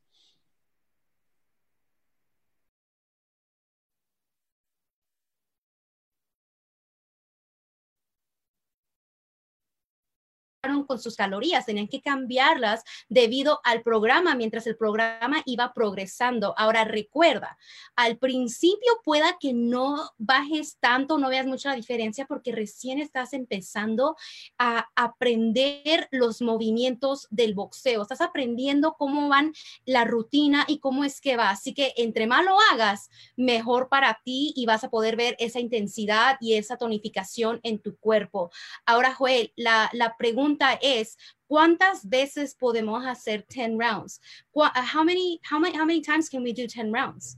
Con 10.89 10.99
sus 10.99 11.15
calorías, 11.15 11.67
tenían 11.67 11.87
que 11.87 12.01
cambiarlas 12.01 12.83
debido 13.09 13.61
al 13.63 13.83
programa 13.83 14.35
mientras 14.35 14.67
el 14.67 14.77
programa 14.77 15.43
iba 15.45 15.73
progresando. 15.73 16.55
Ahora 16.57 16.85
recuerda, 16.85 17.59
al 17.95 18.17
principio 18.19 19.01
pueda 19.05 19.37
que 19.39 19.53
no 19.53 20.11
bajes 20.17 20.79
tanto, 20.81 21.19
no 21.19 21.29
veas 21.29 21.47
mucha 21.47 21.75
diferencia 21.75 22.27
porque 22.27 22.53
recién 22.53 22.99
estás 22.99 23.35
empezando 23.35 24.17
a 24.59 24.89
aprender 24.97 26.09
los 26.11 26.41
movimientos 26.41 27.29
del 27.31 27.55
boxeo, 27.55 28.03
estás 28.03 28.23
aprendiendo 28.23 28.97
cómo 28.99 29.29
van 29.29 29.53
la 29.85 30.05
rutina 30.05 30.65
y 30.67 30.79
cómo 30.79 31.05
es 31.05 31.21
que 31.21 31.37
va. 31.37 31.51
Así 31.51 31.75
que 31.75 31.93
entre 31.97 32.27
más 32.27 32.45
lo 32.45 32.57
hagas, 32.73 33.11
mejor 33.37 33.89
para 33.89 34.21
ti 34.25 34.53
y 34.57 34.65
vas 34.65 34.85
a 34.85 34.91
poder 34.91 35.17
ver 35.17 35.37
esa 35.39 35.61
intensidad 35.61 36.39
y 36.41 36.55
esa 36.55 36.77
tonificación 36.79 37.61
en 37.63 37.79
tu 37.79 37.97
cuerpo. 37.99 38.51
Ahora, 38.87 39.13
Joel, 39.13 39.53
la, 39.57 39.91
la 39.93 40.17
pregunta 40.17 40.78
es 40.83 41.17
cuántas 41.49 42.09
veces 42.09 42.55
podemos 42.55 43.05
hacer 43.05 43.45
10 43.49 43.79
rounds? 43.79 44.21
Uh, 44.55 44.71
how 44.75 45.03
many, 45.03 45.41
how 45.43 45.59
many, 45.59 45.77
how 45.77 45.85
many 45.85 46.01
times 46.01 46.29
can 46.29 46.43
we 46.43 46.53
do 46.53 46.67
10 46.67 46.93
rounds? 46.93 47.37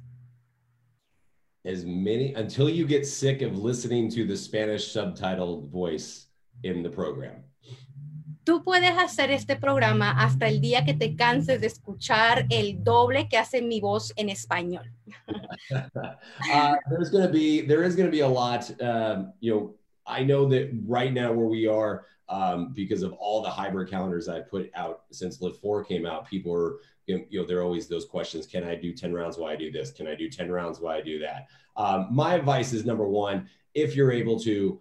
As 1.64 1.84
many 1.84 2.34
until 2.34 2.70
you 2.70 2.86
get 2.86 3.06
sick 3.06 3.42
of 3.42 3.56
listening 3.56 4.10
to 4.10 4.24
the 4.24 4.36
Spanish 4.36 4.94
subtitled 4.94 5.68
voice 5.70 6.26
in 6.62 6.82
the 6.82 6.88
program. 6.88 7.44
Tú 8.44 8.64
puedes 8.64 8.96
hacer 8.96 9.30
este 9.30 9.56
programa 9.56 10.12
hasta 10.12 10.48
el 10.48 10.60
día 10.60 10.84
que 10.84 10.94
te 10.94 11.14
canses 11.14 11.60
de 11.60 11.66
escuchar 11.66 12.46
el 12.48 12.82
doble 12.82 13.28
que 13.28 13.36
hace 13.36 13.60
mi 13.60 13.80
voz 13.80 14.12
en 14.16 14.30
español. 14.30 14.90
uh, 15.70 16.74
there's 16.90 17.10
going 17.10 17.24
to 17.24 17.32
be 17.32 17.60
there 17.60 17.84
is 17.84 17.94
going 17.94 18.08
to 18.08 18.10
be 18.10 18.20
a 18.20 18.28
lot. 18.28 18.70
Um, 18.80 19.34
you 19.40 19.52
know, 19.52 19.74
I 20.06 20.24
know 20.24 20.48
that 20.48 20.70
right 20.86 21.12
now 21.12 21.32
where 21.32 21.46
we 21.46 21.66
are, 21.66 22.06
um, 22.30 22.72
because 22.72 23.02
of 23.02 23.12
all 23.14 23.42
the 23.42 23.50
hybrid 23.50 23.90
calendars 23.90 24.28
I 24.28 24.40
put 24.40 24.70
out 24.74 25.02
since 25.10 25.38
LIIFT4 25.38 25.86
came 25.86 26.06
out, 26.06 26.28
people 26.28 26.54
are, 26.54 26.78
you 27.06 27.26
know, 27.32 27.44
there 27.44 27.58
are 27.58 27.62
always 27.62 27.88
those 27.88 28.04
questions. 28.04 28.46
Can 28.46 28.62
I 28.62 28.76
do 28.76 28.92
10 28.92 29.12
rounds 29.12 29.36
while 29.36 29.50
I 29.50 29.56
do 29.56 29.70
this? 29.70 29.90
Can 29.90 30.06
I 30.06 30.14
do 30.14 30.30
10 30.30 30.50
rounds 30.50 30.78
while 30.80 30.96
I 30.96 31.00
do 31.00 31.18
that? 31.18 31.48
Um, 31.76 32.06
my 32.10 32.34
advice 32.34 32.72
is 32.72 32.86
number 32.86 33.06
one, 33.06 33.48
if 33.74 33.96
you're 33.96 34.12
able 34.12 34.38
to 34.40 34.80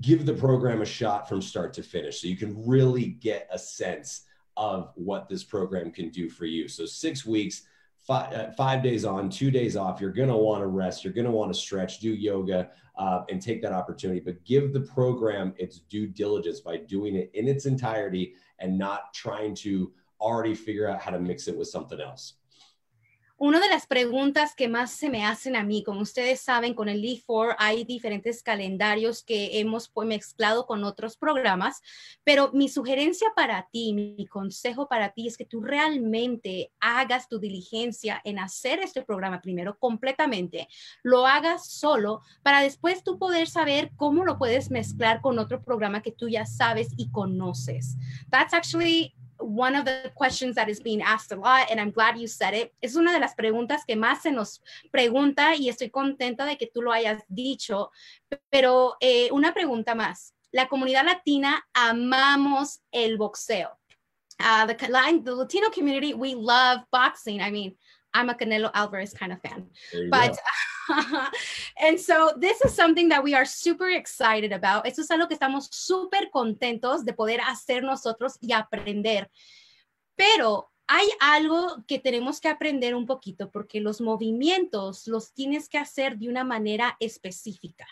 give 0.00 0.24
the 0.24 0.34
program 0.34 0.80
a 0.80 0.86
shot 0.86 1.28
from 1.28 1.42
start 1.42 1.72
to 1.74 1.82
finish 1.82 2.20
so 2.20 2.28
you 2.28 2.36
can 2.36 2.66
really 2.66 3.06
get 3.06 3.48
a 3.52 3.58
sense 3.58 4.22
of 4.56 4.92
what 4.94 5.28
this 5.28 5.42
program 5.42 5.90
can 5.90 6.08
do 6.08 6.30
for 6.30 6.46
you. 6.46 6.68
So 6.68 6.86
six 6.86 7.26
weeks, 7.26 7.62
five, 8.06 8.32
uh, 8.32 8.52
five 8.52 8.82
days 8.82 9.04
on, 9.04 9.30
two 9.30 9.50
days 9.50 9.76
off, 9.76 10.00
you're 10.00 10.12
going 10.12 10.28
to 10.28 10.36
want 10.36 10.62
to 10.62 10.66
rest. 10.66 11.04
You're 11.04 11.12
going 11.12 11.24
to 11.24 11.30
want 11.30 11.52
to 11.52 11.58
stretch, 11.58 12.00
do 12.00 12.10
yoga, 12.10 12.70
uh, 12.96 13.22
and 13.30 13.40
take 13.40 13.62
that 13.62 13.72
opportunity. 13.72 14.20
But 14.20 14.44
give 14.44 14.72
the 14.72 14.80
program 14.80 15.54
its 15.56 15.80
due 15.80 16.06
diligence 16.06 16.60
by 16.60 16.76
doing 16.76 17.16
it 17.16 17.30
in 17.34 17.48
its 17.48 17.66
entirety 17.66 18.34
and 18.58 18.78
not 18.78 19.14
trying 19.14 19.54
to 19.56 19.92
already 20.20 20.54
figure 20.54 20.88
out 20.88 21.00
how 21.00 21.10
to 21.10 21.18
mix 21.18 21.48
it 21.48 21.56
with 21.56 21.68
something 21.68 22.00
else. 22.00 22.34
Una 23.36 23.58
de 23.58 23.68
las 23.68 23.88
preguntas 23.88 24.54
que 24.54 24.68
más 24.68 24.92
se 24.92 25.10
me 25.10 25.24
hacen 25.24 25.56
a 25.56 25.64
mí, 25.64 25.82
como 25.82 26.02
ustedes 26.02 26.40
saben, 26.40 26.72
con 26.72 26.88
el 26.88 27.02
E4 27.02 27.56
hay 27.58 27.84
diferentes 27.84 28.44
calendarios 28.44 29.24
que 29.24 29.58
hemos 29.58 29.88
pues, 29.88 30.06
mezclado 30.06 30.66
con 30.66 30.84
otros 30.84 31.16
programas, 31.16 31.82
pero 32.22 32.52
mi 32.52 32.68
sugerencia 32.68 33.32
para 33.34 33.68
ti, 33.72 33.92
mi 33.92 34.24
consejo 34.28 34.86
para 34.88 35.10
ti 35.10 35.26
es 35.26 35.36
que 35.36 35.44
tú 35.44 35.62
realmente 35.62 36.70
hagas 36.78 37.28
tu 37.28 37.40
diligencia 37.40 38.20
en 38.22 38.38
hacer 38.38 38.78
este 38.78 39.02
programa 39.02 39.42
primero 39.42 39.78
completamente, 39.80 40.68
lo 41.02 41.26
hagas 41.26 41.66
solo 41.66 42.20
para 42.44 42.60
después 42.60 43.02
tú 43.02 43.18
poder 43.18 43.48
saber 43.48 43.90
cómo 43.96 44.24
lo 44.24 44.38
puedes 44.38 44.70
mezclar 44.70 45.20
con 45.20 45.40
otro 45.40 45.60
programa 45.64 46.02
que 46.02 46.12
tú 46.12 46.28
ya 46.28 46.46
sabes 46.46 46.90
y 46.96 47.10
conoces. 47.10 47.96
One 49.44 49.76
of 49.76 49.84
the 49.84 50.10
questions 50.14 50.54
that 50.56 50.68
is 50.68 50.80
being 50.80 51.02
asked 51.02 51.32
a 51.32 51.36
lot, 51.36 51.70
and 51.70 51.80
I'm 51.80 51.90
glad 51.90 52.18
you 52.18 52.26
said 52.26 52.54
it, 52.54 52.72
es 52.82 52.96
una 52.96 53.12
de 53.12 53.20
las 53.20 53.34
preguntas 53.34 53.84
que 53.86 53.96
más 53.96 54.22
se 54.22 54.30
nos 54.30 54.62
pregunta 54.90 55.54
y 55.54 55.68
estoy 55.68 55.90
contenta 55.90 56.46
de 56.46 56.56
que 56.56 56.70
tú 56.72 56.82
lo 56.82 56.92
hayas 56.92 57.22
dicho, 57.28 57.90
pero 58.50 58.96
eh, 59.00 59.30
una 59.32 59.52
pregunta 59.52 59.94
más. 59.94 60.34
La 60.52 60.68
comunidad 60.68 61.04
latina 61.04 61.66
amamos 61.74 62.80
el 62.92 63.16
boxeo. 63.16 63.78
Uh, 64.40 64.66
the, 64.66 64.74
the 64.74 65.32
Latino 65.32 65.70
community, 65.70 66.14
we 66.14 66.34
love 66.34 66.80
boxing. 66.90 67.40
I 67.40 67.50
mean, 67.50 67.76
I'm 68.14 68.30
a 68.30 68.34
Canelo 68.34 68.70
Alvarez 68.72 69.12
kind 69.12 69.32
of 69.32 69.40
fan. 69.42 69.66
But 70.08 70.38
and 71.80 71.98
so 71.98 72.32
this 72.38 72.60
is 72.62 72.72
something 72.72 73.08
that 73.08 73.22
we 73.22 73.34
are 73.34 73.44
super 73.44 73.90
excited 73.90 74.52
about. 74.52 74.86
Esto 74.86 75.02
es 75.02 75.10
algo 75.10 75.28
que 75.28 75.34
estamos 75.34 75.68
súper 75.70 76.30
contentos 76.30 77.04
de 77.04 77.12
poder 77.12 77.40
hacer 77.40 77.82
nosotros 77.82 78.38
y 78.40 78.52
aprender. 78.52 79.28
Pero 80.16 80.70
hay 80.86 81.06
algo 81.20 81.84
que 81.88 81.98
tenemos 81.98 82.40
que 82.40 82.48
aprender 82.48 82.94
un 82.94 83.06
poquito 83.06 83.50
porque 83.50 83.80
los 83.80 84.00
movimientos 84.00 85.06
los 85.08 85.32
tienes 85.32 85.68
que 85.68 85.78
hacer 85.78 86.18
de 86.18 86.28
una 86.28 86.44
manera 86.44 86.96
específica 87.00 87.86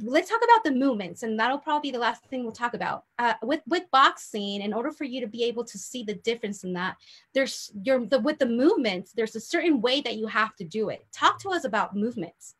let's 0.00 0.30
talk 0.30 0.40
about 0.42 0.64
the 0.64 0.70
movements 0.70 1.22
and 1.22 1.38
that'll 1.38 1.58
probably 1.58 1.90
be 1.90 1.92
the 1.92 1.98
last 1.98 2.24
thing 2.24 2.42
we'll 2.42 2.52
talk 2.52 2.74
about. 2.74 3.04
Uh, 3.18 3.34
with 3.42 3.60
with 3.66 3.84
boxing 3.90 4.62
in 4.62 4.72
order 4.72 4.90
for 4.90 5.04
you 5.04 5.20
to 5.20 5.26
be 5.26 5.44
able 5.44 5.64
to 5.64 5.78
see 5.78 6.02
the 6.02 6.14
difference 6.14 6.64
in 6.64 6.72
that 6.72 6.96
there's 7.34 7.70
your 7.82 8.06
the 8.06 8.18
with 8.20 8.38
the 8.38 8.46
movements 8.46 9.12
there's 9.12 9.36
a 9.36 9.40
certain 9.40 9.80
way 9.80 10.00
that 10.00 10.16
you 10.16 10.26
have 10.26 10.54
to 10.56 10.64
do 10.64 10.88
it. 10.88 11.04
Talk 11.12 11.38
to 11.40 11.50
us 11.50 11.64
about 11.64 11.94
movements. 11.94 12.54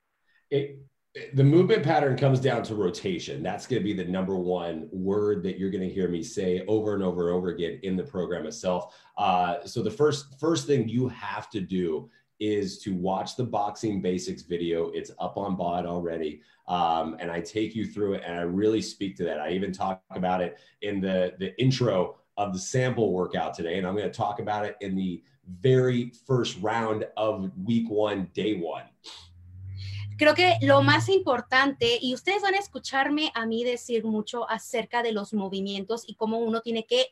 It, 0.50 0.78
the 1.34 1.44
movement 1.44 1.82
pattern 1.82 2.16
comes 2.16 2.40
down 2.40 2.62
to 2.64 2.74
rotation. 2.74 3.42
That's 3.42 3.66
going 3.66 3.82
to 3.82 3.84
be 3.84 3.92
the 3.92 4.04
number 4.04 4.34
one 4.34 4.88
word 4.90 5.42
that 5.42 5.58
you're 5.58 5.70
going 5.70 5.86
to 5.86 5.92
hear 5.92 6.08
me 6.08 6.22
say 6.22 6.64
over 6.66 6.94
and 6.94 7.02
over 7.02 7.28
and 7.28 7.36
over 7.36 7.50
again 7.50 7.80
in 7.82 7.96
the 7.96 8.02
program 8.02 8.46
itself. 8.46 8.94
Uh, 9.18 9.64
so 9.66 9.82
the 9.82 9.90
first 9.90 10.38
first 10.40 10.66
thing 10.66 10.88
you 10.88 11.08
have 11.08 11.50
to 11.50 11.60
do 11.60 12.08
is 12.42 12.78
to 12.78 12.94
watch 12.94 13.36
the 13.36 13.44
boxing 13.44 14.02
basics 14.02 14.42
video. 14.42 14.90
It's 14.90 15.12
up 15.20 15.36
on 15.36 15.54
BOD 15.54 15.86
already. 15.86 16.40
Um, 16.66 17.16
and 17.20 17.30
I 17.30 17.40
take 17.40 17.74
you 17.74 17.86
through 17.86 18.14
it 18.14 18.22
and 18.26 18.36
I 18.36 18.42
really 18.42 18.82
speak 18.82 19.16
to 19.18 19.24
that. 19.24 19.38
I 19.38 19.50
even 19.50 19.72
talk 19.72 20.02
about 20.10 20.40
it 20.40 20.58
in 20.80 21.00
the, 21.00 21.34
the 21.38 21.58
intro 21.60 22.16
of 22.36 22.52
the 22.52 22.58
sample 22.58 23.12
workout 23.12 23.54
today. 23.54 23.78
And 23.78 23.86
I'm 23.86 23.94
going 23.94 24.10
to 24.10 24.16
talk 24.16 24.40
about 24.40 24.64
it 24.64 24.76
in 24.80 24.96
the 24.96 25.22
very 25.60 26.12
first 26.26 26.58
round 26.60 27.06
of 27.16 27.50
week 27.64 27.88
one, 27.88 28.28
day 28.34 28.54
one. 28.54 28.84
Creo 30.18 30.34
que 30.34 30.54
lo 30.60 30.82
más 30.82 31.08
importante, 31.08 31.98
y 32.00 32.14
ustedes 32.14 32.42
van 32.42 32.54
a 32.54 32.58
escucharme 32.58 33.32
a 33.34 33.44
mí 33.44 33.64
decir 33.64 34.04
mucho 34.04 34.48
acerca 34.48 35.02
de 35.02 35.10
los 35.10 35.32
movimientos 35.32 36.04
y 36.06 36.14
cómo 36.14 36.38
uno 36.38 36.60
tiene 36.60 36.86
que 36.86 37.08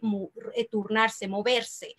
eh, 0.55 0.69
turnarse, 0.71 1.27
moverse. 1.27 1.97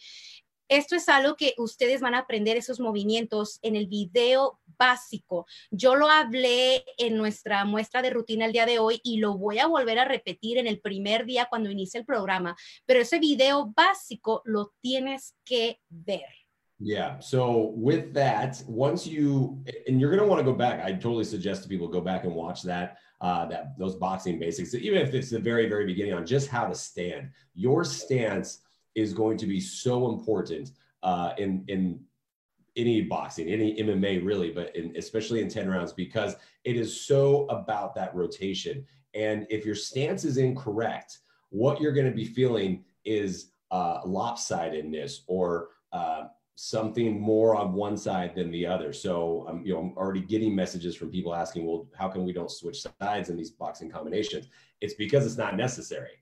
Esto 0.71 0.95
es 0.95 1.09
algo 1.09 1.35
que 1.35 1.53
ustedes 1.57 1.99
van 1.99 2.15
a 2.15 2.19
aprender 2.19 2.55
esos 2.55 2.79
movimientos 2.79 3.59
en 3.61 3.75
el 3.75 3.87
video 3.87 4.61
básico. 4.79 5.45
Yo 5.69 5.95
lo 5.95 6.07
hablé 6.07 6.85
en 6.97 7.17
nuestra 7.17 7.65
muestra 7.65 8.01
de 8.01 8.09
rutina 8.09 8.45
el 8.45 8.53
día 8.53 8.65
de 8.65 8.79
hoy 8.79 9.01
y 9.03 9.17
lo 9.17 9.37
voy 9.37 9.59
a 9.59 9.67
volver 9.67 9.99
a 9.99 10.05
repetir 10.05 10.57
en 10.57 10.67
el 10.67 10.79
primer 10.79 11.25
día 11.25 11.47
cuando 11.49 11.69
inicie 11.69 11.99
el 11.99 12.05
programa, 12.05 12.55
pero 12.85 13.01
ese 13.01 13.19
video 13.19 13.73
básico 13.75 14.43
lo 14.45 14.71
tienes 14.79 15.35
que 15.43 15.81
ver. 15.89 16.23
Yeah. 16.79 17.19
So 17.19 17.73
with 17.75 18.13
that, 18.13 18.63
once 18.65 19.05
you 19.05 19.61
and 19.89 19.99
you're 19.99 20.09
going 20.09 20.23
to 20.23 20.25
want 20.25 20.39
to 20.39 20.49
go 20.49 20.57
back, 20.57 20.85
I 20.85 20.93
totally 20.93 21.25
suggest 21.25 21.63
to 21.63 21.69
people 21.69 21.89
go 21.89 21.99
back 21.99 22.23
and 22.23 22.33
watch 22.33 22.63
that 22.63 22.95
uh, 23.19 23.45
that 23.47 23.77
those 23.77 23.97
boxing 23.97 24.39
basics, 24.39 24.73
even 24.73 25.01
if 25.01 25.13
it's 25.13 25.31
the 25.31 25.37
very 25.37 25.67
very 25.67 25.85
beginning 25.85 26.13
on 26.13 26.25
just 26.25 26.47
how 26.47 26.65
to 26.65 26.73
stand. 26.73 27.31
Your 27.53 27.83
stance 27.83 28.61
is 28.95 29.13
going 29.13 29.37
to 29.37 29.45
be 29.45 29.59
so 29.59 30.09
important 30.09 30.71
uh, 31.03 31.33
in 31.37 31.63
in 31.67 31.99
any 32.75 33.01
boxing, 33.01 33.49
any 33.49 33.75
MMA 33.75 34.25
really, 34.25 34.49
but 34.49 34.75
in, 34.75 34.95
especially 34.95 35.41
in 35.41 35.49
10 35.49 35.69
rounds 35.69 35.91
because 35.91 36.35
it 36.63 36.77
is 36.77 37.05
so 37.05 37.45
about 37.47 37.93
that 37.95 38.15
rotation. 38.15 38.85
And 39.13 39.45
if 39.49 39.65
your 39.65 39.75
stance 39.75 40.23
is 40.23 40.37
incorrect, 40.37 41.19
what 41.49 41.81
you're 41.81 41.91
going 41.91 42.07
to 42.07 42.15
be 42.15 42.25
feeling 42.25 42.85
is 43.03 43.51
uh, 43.71 44.01
lopsidedness 44.03 45.19
or 45.27 45.69
uh, 45.91 46.23
something 46.55 47.19
more 47.19 47.55
on 47.55 47.73
one 47.73 47.97
side 47.97 48.35
than 48.35 48.51
the 48.51 48.65
other. 48.65 48.93
So 48.93 49.45
I'm, 49.49 49.57
um, 49.57 49.65
you 49.65 49.73
know, 49.73 49.79
I'm 49.79 49.97
already 49.97 50.21
getting 50.21 50.55
messages 50.55 50.95
from 50.95 51.09
people 51.09 51.33
asking, 51.33 51.65
well, 51.65 51.87
how 51.97 52.07
come 52.07 52.23
we 52.23 52.33
don't 52.33 52.51
switch 52.51 52.85
sides 53.01 53.29
in 53.29 53.35
these 53.35 53.51
boxing 53.51 53.89
combinations? 53.89 54.47
It's 54.79 54.93
because 54.93 55.25
it's 55.25 55.37
not 55.37 55.57
necessary. 55.57 56.21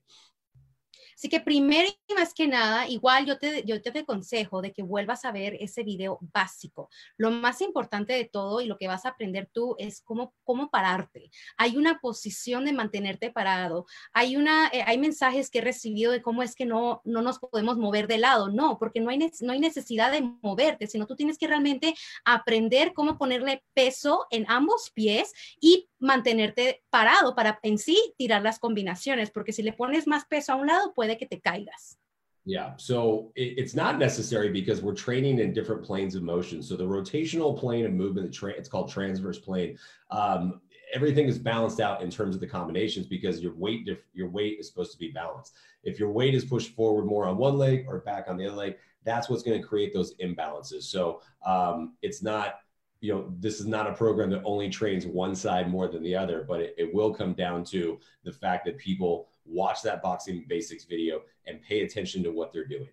Así 1.20 1.28
que 1.28 1.42
primero 1.42 1.90
y 2.08 2.14
más 2.14 2.34
que 2.34 2.48
nada, 2.48 2.88
igual 2.88 3.26
yo 3.26 3.38
te, 3.38 3.66
yo 3.66 3.82
te 3.82 4.00
aconsejo 4.00 4.62
de 4.62 4.72
que 4.72 4.84
vuelvas 4.84 5.26
a 5.26 5.34
ver 5.34 5.58
ese 5.60 5.84
video 5.84 6.18
básico. 6.34 6.90
Lo 7.18 7.30
más 7.30 7.60
importante 7.60 8.14
de 8.14 8.24
todo 8.24 8.62
y 8.62 8.68
lo 8.68 8.78
que 8.78 8.88
vas 8.88 9.06
a 9.06 9.10
aprender 9.10 9.50
tú 9.52 9.76
es 9.80 10.02
cómo, 10.02 10.34
cómo 10.46 10.70
pararte. 10.70 11.30
Hay 11.58 11.76
una 11.76 12.00
posición 12.00 12.64
de 12.64 12.72
mantenerte 12.72 13.32
parado. 13.32 13.86
Hay, 14.14 14.38
una, 14.38 14.70
eh, 14.70 14.82
hay 14.86 14.98
mensajes 14.98 15.50
que 15.50 15.60
he 15.60 15.62
recibido 15.62 16.14
de 16.14 16.22
cómo 16.22 16.42
es 16.42 16.56
que 16.56 16.66
no, 16.66 17.02
no 17.04 17.22
nos 17.22 17.40
podemos 17.40 17.78
mover 17.78 18.08
de 18.08 18.20
lado. 18.20 18.48
No, 18.48 18.80
porque 18.80 19.02
no 19.02 19.10
hay, 19.10 19.20
no 19.42 19.52
hay 19.52 19.60
necesidad 19.60 20.14
de 20.14 20.22
moverte, 20.22 20.88
sino 20.88 21.06
tú 21.06 21.18
tienes 21.18 21.38
que 21.38 21.48
realmente 21.48 21.96
aprender 22.24 22.94
cómo 22.94 23.18
ponerle 23.18 23.62
peso 23.74 24.26
en 24.30 24.46
ambos 24.48 24.90
pies 24.94 25.34
y 25.60 25.89
mantenerte 26.00 26.84
parado 26.90 27.36
para 27.36 27.60
en 27.64 27.78
sí 27.78 28.14
tirar 28.18 28.42
las 28.42 28.60
combinaciones, 28.60 29.32
porque 29.32 29.54
si 29.54 29.64
le 29.64 29.74
pones 29.74 30.08
más 30.08 30.26
peso 30.26 30.54
a 30.54 30.56
un 30.56 30.68
lado, 30.68 30.94
puede 30.94 31.18
que 31.18 31.26
te 31.26 31.40
caigas. 31.40 31.98
Yeah, 32.46 32.74
so 32.78 33.32
it, 33.36 33.60
it's 33.60 33.76
not 33.76 34.00
necessary 34.00 34.50
because 34.50 34.82
we're 34.82 34.96
training 34.96 35.40
in 35.40 35.54
different 35.54 35.84
planes 35.84 36.16
of 36.16 36.24
motion. 36.24 36.64
So 36.64 36.76
the 36.76 36.86
rotational 36.86 37.58
plane 37.58 37.86
of 37.86 37.92
movement, 37.92 38.36
it's 38.58 38.70
called 38.70 38.90
transverse 38.90 39.38
plane. 39.38 39.78
Um, 40.10 40.62
everything 40.94 41.28
is 41.28 41.38
balanced 41.38 41.80
out 41.80 42.02
in 42.02 42.10
terms 42.10 42.36
of 42.36 42.42
the 42.42 42.48
combinations 42.48 43.06
because 43.06 43.42
your 43.42 43.54
weight 43.56 43.88
your 44.14 44.30
weight 44.30 44.60
is 44.60 44.68
supposed 44.68 44.92
to 44.94 44.98
be 44.98 45.12
balanced. 45.12 45.54
If 45.84 46.00
your 46.00 46.12
weight 46.12 46.34
is 46.34 46.46
pushed 46.46 46.76
forward 46.76 47.06
more 47.06 47.28
on 47.28 47.38
one 47.38 47.58
leg 47.58 47.86
or 47.88 48.00
back 48.00 48.26
on 48.28 48.38
the 48.38 48.48
other 48.48 48.56
leg, 48.56 48.78
that's 49.04 49.30
what's 49.30 49.44
going 49.44 49.62
to 49.62 49.68
create 49.68 49.94
those 49.94 50.16
imbalances. 50.16 50.84
So 50.84 51.22
um, 51.46 51.94
it's 52.02 52.22
not 52.22 52.60
you 53.02 53.14
know, 53.14 53.34
this 53.40 53.60
is 53.60 53.66
not 53.66 53.88
a 53.88 53.94
program 53.94 54.30
that 54.32 54.42
only 54.44 54.70
trains 54.70 55.06
one 55.06 55.36
side 55.36 55.70
more 55.70 55.88
than 55.88 56.04
the 56.04 56.16
other, 56.16 56.46
but 56.48 56.60
it, 56.60 56.76
it 56.78 56.94
will 56.94 57.14
come 57.14 57.34
down 57.34 57.64
to 57.66 58.00
the 58.24 58.32
fact 58.32 58.66
that 58.66 58.78
people 58.78 59.30
watch 59.46 59.82
that 59.84 60.02
boxing 60.02 60.46
basics 60.48 60.84
video 60.84 61.22
and 61.48 61.62
pay 61.62 61.82
attention 61.82 62.22
to 62.24 62.32
what 62.32 62.52
they're 62.52 62.68
doing. 62.68 62.90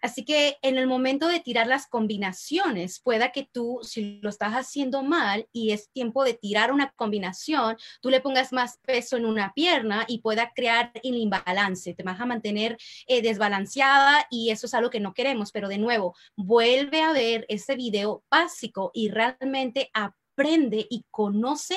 Así 0.00 0.24
que 0.24 0.58
en 0.62 0.78
el 0.78 0.86
momento 0.86 1.28
de 1.28 1.40
tirar 1.40 1.66
las 1.66 1.86
combinaciones, 1.86 3.00
pueda 3.00 3.32
que 3.32 3.48
tú, 3.50 3.80
si 3.82 4.20
lo 4.22 4.30
estás 4.30 4.52
haciendo 4.52 5.02
mal 5.02 5.48
y 5.52 5.72
es 5.72 5.90
tiempo 5.90 6.24
de 6.24 6.34
tirar 6.34 6.72
una 6.72 6.92
combinación, 6.96 7.76
tú 8.00 8.10
le 8.10 8.20
pongas 8.20 8.52
más 8.52 8.78
peso 8.78 9.16
en 9.16 9.26
una 9.26 9.52
pierna 9.52 10.04
y 10.08 10.18
pueda 10.18 10.52
crear 10.54 10.92
el 11.02 11.16
imbalance. 11.16 11.94
Te 11.94 12.02
vas 12.02 12.20
a 12.20 12.26
mantener 12.26 12.76
eh, 13.06 13.22
desbalanceada 13.22 14.26
y 14.30 14.50
eso 14.50 14.66
es 14.66 14.74
algo 14.74 14.90
que 14.90 15.00
no 15.00 15.14
queremos. 15.14 15.52
Pero 15.52 15.68
de 15.68 15.78
nuevo, 15.78 16.14
vuelve 16.36 17.02
a 17.02 17.12
ver 17.12 17.46
ese 17.48 17.76
video 17.76 18.24
básico 18.30 18.90
y 18.94 19.10
realmente 19.10 19.90
aprende 19.92 20.86
y 20.88 21.04
conoce 21.10 21.76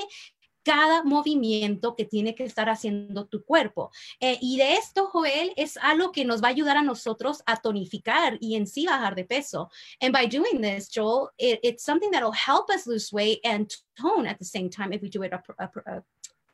cada 0.63 1.03
movimiento 1.03 1.95
que 1.95 2.05
tiene 2.05 2.35
que 2.35 2.45
estar 2.45 2.69
haciendo 2.69 3.27
tu 3.27 3.43
cuerpo. 3.43 3.91
Eh, 4.19 4.37
y 4.41 4.57
de 4.57 4.73
esto, 4.73 5.07
Joel, 5.07 5.53
es 5.55 5.77
algo 5.77 6.11
que 6.11 6.25
nos 6.25 6.41
va 6.41 6.47
a 6.47 6.51
ayudar 6.51 6.77
a 6.77 6.81
nosotros 6.81 7.43
a 7.45 7.57
tonificar 7.57 8.37
y 8.39 8.55
en 8.55 8.67
sí 8.67 8.85
bajar 8.85 9.15
de 9.15 9.25
peso. 9.25 9.69
And 10.01 10.13
by 10.13 10.27
doing 10.27 10.61
this, 10.61 10.89
Joel, 10.89 11.29
it, 11.37 11.59
it's 11.63 11.83
something 11.83 12.11
that 12.11 12.23
will 12.23 12.33
help 12.33 12.69
us 12.69 12.87
lose 12.87 13.11
weight 13.11 13.39
and 13.43 13.69
tone 13.99 14.27
at 14.27 14.39
the 14.39 14.45
same 14.45 14.69
time 14.69 14.93
if 14.93 15.01
we 15.01 15.09
do 15.09 15.23
it 15.23 15.33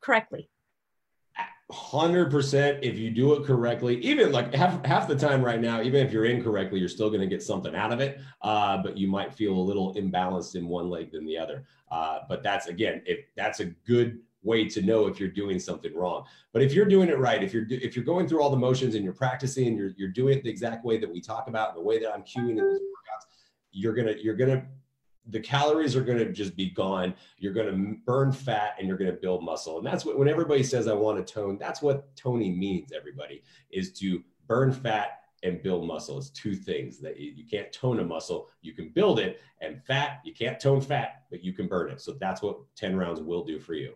correctly. 0.01 0.49
100% 1.71 2.79
if 2.81 2.97
you 2.97 3.11
do 3.11 3.33
it 3.33 3.45
correctly 3.45 3.97
even 4.01 4.31
like 4.31 4.51
half, 4.55 4.83
half 4.83 5.07
the 5.07 5.15
time 5.15 5.43
right 5.43 5.61
now 5.61 5.83
even 5.83 6.03
if 6.03 6.11
you're 6.11 6.25
incorrectly 6.25 6.79
you're 6.79 6.89
still 6.89 7.09
going 7.09 7.21
to 7.21 7.27
get 7.27 7.43
something 7.43 7.75
out 7.75 7.93
of 7.93 7.99
it 7.99 8.19
uh, 8.41 8.81
but 8.81 8.97
you 8.97 9.07
might 9.07 9.31
feel 9.31 9.53
a 9.53 9.59
little 9.59 9.93
imbalanced 9.93 10.55
in 10.55 10.67
one 10.67 10.89
leg 10.89 11.11
than 11.11 11.25
the 11.27 11.37
other. 11.37 11.65
Uh, 11.91 12.19
but 12.27 12.41
that's 12.41 12.67
again 12.67 13.01
if 13.05 13.19
that's 13.35 13.59
a 13.59 13.65
good 13.65 14.19
way 14.41 14.67
to 14.67 14.81
know 14.81 15.07
if 15.07 15.19
you're 15.19 15.29
doing 15.29 15.59
something 15.59 15.93
wrong. 15.93 16.23
But 16.53 16.61
if 16.61 16.73
you're 16.73 16.85
doing 16.85 17.09
it 17.09 17.17
right 17.19 17.43
if 17.43 17.53
you're 17.53 17.65
if 17.69 17.95
you're 17.95 18.05
going 18.05 18.27
through 18.27 18.41
all 18.41 18.49
the 18.49 18.57
motions 18.57 18.95
and 18.95 19.03
you're 19.03 19.13
practicing 19.13 19.67
and 19.67 19.77
you're, 19.77 19.91
you're 19.97 20.09
doing 20.09 20.37
it 20.37 20.43
the 20.43 20.49
exact 20.49 20.85
way 20.85 20.97
that 20.97 21.11
we 21.11 21.21
talk 21.21 21.47
about 21.47 21.75
the 21.75 21.81
way 21.81 21.99
that 21.99 22.13
i'm 22.13 22.21
cueing 22.21 22.51
in 22.51 22.55
these 22.55 22.79
workouts 22.79 23.25
you're 23.71 23.93
gonna 23.93 24.13
you're 24.21 24.35
gonna 24.35 24.65
the 25.29 25.39
calories 25.39 25.95
are 25.95 26.03
going 26.03 26.17
to 26.17 26.31
just 26.31 26.55
be 26.55 26.69
gone. 26.69 27.13
You're 27.37 27.53
going 27.53 27.67
to 27.67 27.97
burn 28.05 28.31
fat 28.31 28.75
and 28.77 28.87
you're 28.87 28.97
going 28.97 29.11
to 29.11 29.17
build 29.17 29.43
muscle. 29.43 29.77
And 29.77 29.85
that's 29.85 30.05
what, 30.05 30.17
when 30.17 30.27
everybody 30.27 30.63
says, 30.63 30.87
I 30.87 30.93
want 30.93 31.25
to 31.25 31.33
tone, 31.33 31.57
that's 31.59 31.81
what 31.81 32.15
toning 32.15 32.59
means, 32.59 32.91
everybody, 32.91 33.43
is 33.71 33.91
to 33.99 34.23
burn 34.47 34.71
fat 34.71 35.21
and 35.43 35.61
build 35.61 35.85
muscle. 35.85 36.17
It's 36.17 36.29
two 36.29 36.55
things 36.55 36.99
that 36.99 37.19
you, 37.19 37.31
you 37.31 37.45
can't 37.45 37.71
tone 37.71 37.99
a 37.99 38.03
muscle, 38.03 38.49
you 38.61 38.73
can 38.73 38.89
build 38.89 39.19
it. 39.19 39.39
And 39.61 39.81
fat, 39.83 40.21
you 40.23 40.33
can't 40.33 40.59
tone 40.59 40.81
fat, 40.81 41.23
but 41.29 41.43
you 41.43 41.53
can 41.53 41.67
burn 41.67 41.91
it. 41.91 42.01
So 42.01 42.13
that's 42.19 42.41
what 42.41 42.59
10 42.75 42.95
rounds 42.95 43.21
will 43.21 43.43
do 43.43 43.59
for 43.59 43.73
you. 43.73 43.93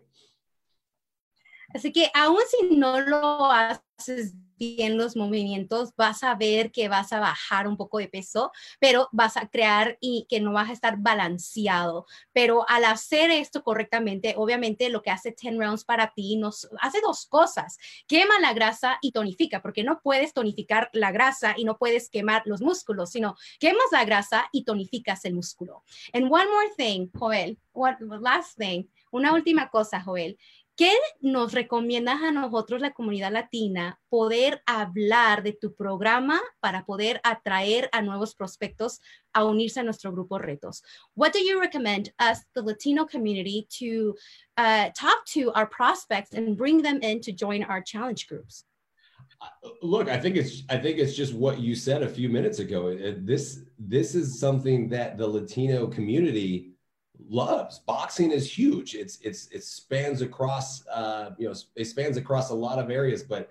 Así 1.74 1.92
que 1.92 2.06
aún 2.14 2.46
si 2.46 2.76
no 2.76 2.98
lo 2.98 3.50
haces 3.50 4.34
bien 4.58 4.96
los 4.96 5.16
movimientos, 5.16 5.90
vas 5.96 6.22
a 6.22 6.34
ver 6.34 6.72
que 6.72 6.88
vas 6.88 7.12
a 7.12 7.20
bajar 7.20 7.68
un 7.68 7.76
poco 7.76 7.98
de 7.98 8.08
peso, 8.08 8.52
pero 8.80 9.08
vas 9.12 9.36
a 9.36 9.48
crear 9.48 9.98
y 10.00 10.26
que 10.28 10.40
no 10.40 10.52
vas 10.52 10.70
a 10.70 10.72
estar 10.72 10.96
balanceado. 10.98 12.06
Pero 12.32 12.68
al 12.68 12.84
hacer 12.84 13.30
esto 13.30 13.62
correctamente, 13.62 14.34
obviamente 14.36 14.88
lo 14.88 15.02
que 15.02 15.10
hace 15.10 15.34
10 15.38 15.58
rounds 15.58 15.84
para 15.84 16.12
ti 16.14 16.36
nos 16.36 16.68
hace 16.80 17.00
dos 17.00 17.26
cosas. 17.26 17.78
Quema 18.06 18.38
la 18.40 18.52
grasa 18.52 18.98
y 19.00 19.12
tonifica, 19.12 19.62
porque 19.62 19.84
no 19.84 20.00
puedes 20.02 20.32
tonificar 20.32 20.90
la 20.92 21.12
grasa 21.12 21.54
y 21.56 21.64
no 21.64 21.78
puedes 21.78 22.08
quemar 22.08 22.42
los 22.46 22.60
músculos, 22.60 23.10
sino 23.10 23.36
quemas 23.58 23.86
la 23.92 24.04
grasa 24.04 24.48
y 24.52 24.64
tonificas 24.64 25.24
el 25.24 25.34
músculo. 25.34 25.84
And 26.12 26.30
one 26.30 26.46
more 26.46 26.70
thing, 26.76 27.08
Joel, 27.14 27.58
one 27.72 27.96
last 28.20 28.58
thing, 28.58 28.84
una 29.10 29.32
última 29.32 29.70
cosa, 29.70 30.00
Joel. 30.00 30.38
¿Qué 30.76 30.90
nos 31.20 31.52
recomiendas 31.52 32.20
a 32.20 32.32
nosotros, 32.32 32.80
la 32.80 32.92
comunidad 32.92 33.30
latina, 33.30 34.00
poder 34.08 34.60
hablar 34.66 35.44
de 35.44 35.52
tu 35.52 35.72
programa 35.72 36.40
para 36.58 36.84
poder 36.84 37.20
atraer 37.22 37.88
a 37.92 38.02
nuevos 38.02 38.34
prospectos 38.34 39.00
a 39.32 39.44
unirse 39.44 39.78
a 39.78 39.84
nuestro 39.84 40.10
grupo 40.10 40.36
Retos? 40.36 40.82
What 41.14 41.32
do 41.32 41.38
you 41.38 41.60
recommend 41.60 42.12
us, 42.18 42.40
the 42.56 42.62
Latino 42.62 43.06
community, 43.06 43.68
to 43.78 44.16
uh, 44.56 44.90
talk 44.98 45.24
to 45.34 45.52
our 45.52 45.68
prospects 45.68 46.34
and 46.34 46.56
bring 46.56 46.82
them 46.82 46.98
in 47.02 47.20
to 47.20 47.30
join 47.30 47.62
our 47.62 47.80
challenge 47.80 48.26
groups? 48.26 48.64
Uh, 49.40 49.68
look, 49.80 50.08
I 50.08 50.18
think 50.18 50.34
it's 50.34 50.64
I 50.68 50.78
think 50.78 50.98
it's 50.98 51.14
just 51.14 51.34
what 51.34 51.60
you 51.60 51.76
said 51.76 52.02
a 52.02 52.08
few 52.08 52.28
minutes 52.28 52.58
ago. 52.58 52.96
This 53.18 53.62
this 53.78 54.16
is 54.16 54.40
something 54.40 54.88
that 54.88 55.18
the 55.18 55.26
Latino 55.26 55.86
community 55.86 56.73
loves. 57.28 57.80
Boxing 57.80 58.30
is 58.30 58.50
huge. 58.50 58.94
It's 58.94 59.18
it's 59.20 59.48
it 59.48 59.64
spans 59.64 60.22
across 60.22 60.86
uh, 60.88 61.30
you 61.38 61.48
know 61.48 61.54
it 61.76 61.86
spans 61.86 62.16
across 62.16 62.50
a 62.50 62.54
lot 62.54 62.78
of 62.78 62.90
areas. 62.90 63.22
But 63.22 63.50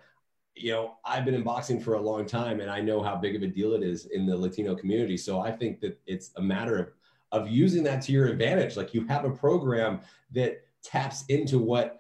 you 0.56 0.72
know 0.72 0.96
I've 1.06 1.26
been 1.26 1.34
in 1.34 1.44
boxing 1.44 1.80
for 1.80 1.96
a 1.96 2.02
long 2.02 2.26
time, 2.26 2.60
and 2.60 2.70
I 2.70 2.82
know 2.82 3.02
how 3.02 3.16
big 3.16 3.36
of 3.36 3.44
a 3.44 3.48
deal 3.48 3.74
it 3.74 3.84
is 3.84 4.06
in 4.08 4.26
the 4.26 4.36
Latino 4.36 4.76
community. 4.76 5.18
So 5.18 5.40
I 5.40 5.52
think 5.52 5.80
that 5.82 6.00
it's 6.06 6.32
a 6.38 6.42
matter 6.42 6.78
of 6.78 6.90
of 7.32 7.50
using 7.50 7.84
that 7.84 8.02
to 8.04 8.12
your 8.12 8.28
advantage. 8.28 8.78
Like 8.78 8.94
you 8.94 9.08
have 9.08 9.26
a 9.26 9.32
program 9.32 10.02
that 10.32 10.66
taps 10.84 11.26
into 11.30 11.58
what 11.58 12.00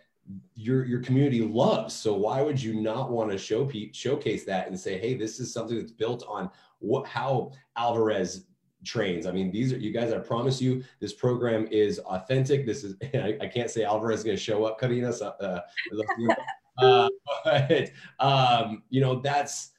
your 0.55 0.85
your 0.85 1.01
community 1.01 1.41
loves. 1.41 1.93
So 1.93 2.13
why 2.13 2.41
would 2.41 2.61
you 2.61 2.79
not 2.79 3.11
want 3.11 3.31
to 3.31 3.37
show 3.37 3.69
showcase 3.91 4.45
that 4.45 4.67
and 4.67 4.79
say, 4.79 4.97
hey, 4.99 5.15
this 5.15 5.39
is 5.39 5.53
something 5.53 5.77
that's 5.77 5.91
built 5.91 6.23
on 6.27 6.49
what 6.79 7.07
how 7.07 7.51
Alvarez 7.75 8.45
trains. 8.83 9.25
I 9.25 9.31
mean, 9.31 9.51
these 9.51 9.73
are 9.73 9.77
you 9.77 9.91
guys. 9.91 10.11
I 10.11 10.19
promise 10.19 10.61
you, 10.61 10.83
this 10.99 11.13
program 11.13 11.67
is 11.71 11.99
authentic. 11.99 12.65
This 12.65 12.83
is 12.83 12.95
I, 13.13 13.37
I 13.41 13.47
can't 13.47 13.69
say 13.69 13.83
Alvarez 13.83 14.19
is 14.19 14.25
going 14.25 14.37
to 14.37 14.43
show 14.43 14.65
up, 14.65 14.79
cutting 14.79 15.05
us. 15.05 15.21
Uh, 15.21 15.61
uh, 16.77 17.09
but 17.43 17.91
um, 18.19 18.83
you 18.89 19.01
know, 19.01 19.19
that's. 19.19 19.71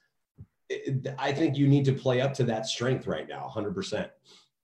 I 1.18 1.30
think 1.32 1.58
you 1.58 1.68
need 1.68 1.84
to 1.84 1.92
play 1.92 2.22
up 2.22 2.32
to 2.34 2.44
that 2.44 2.66
strength 2.66 3.06
right 3.06 3.28
now, 3.28 3.48
hundred 3.48 3.74
percent. 3.74 4.10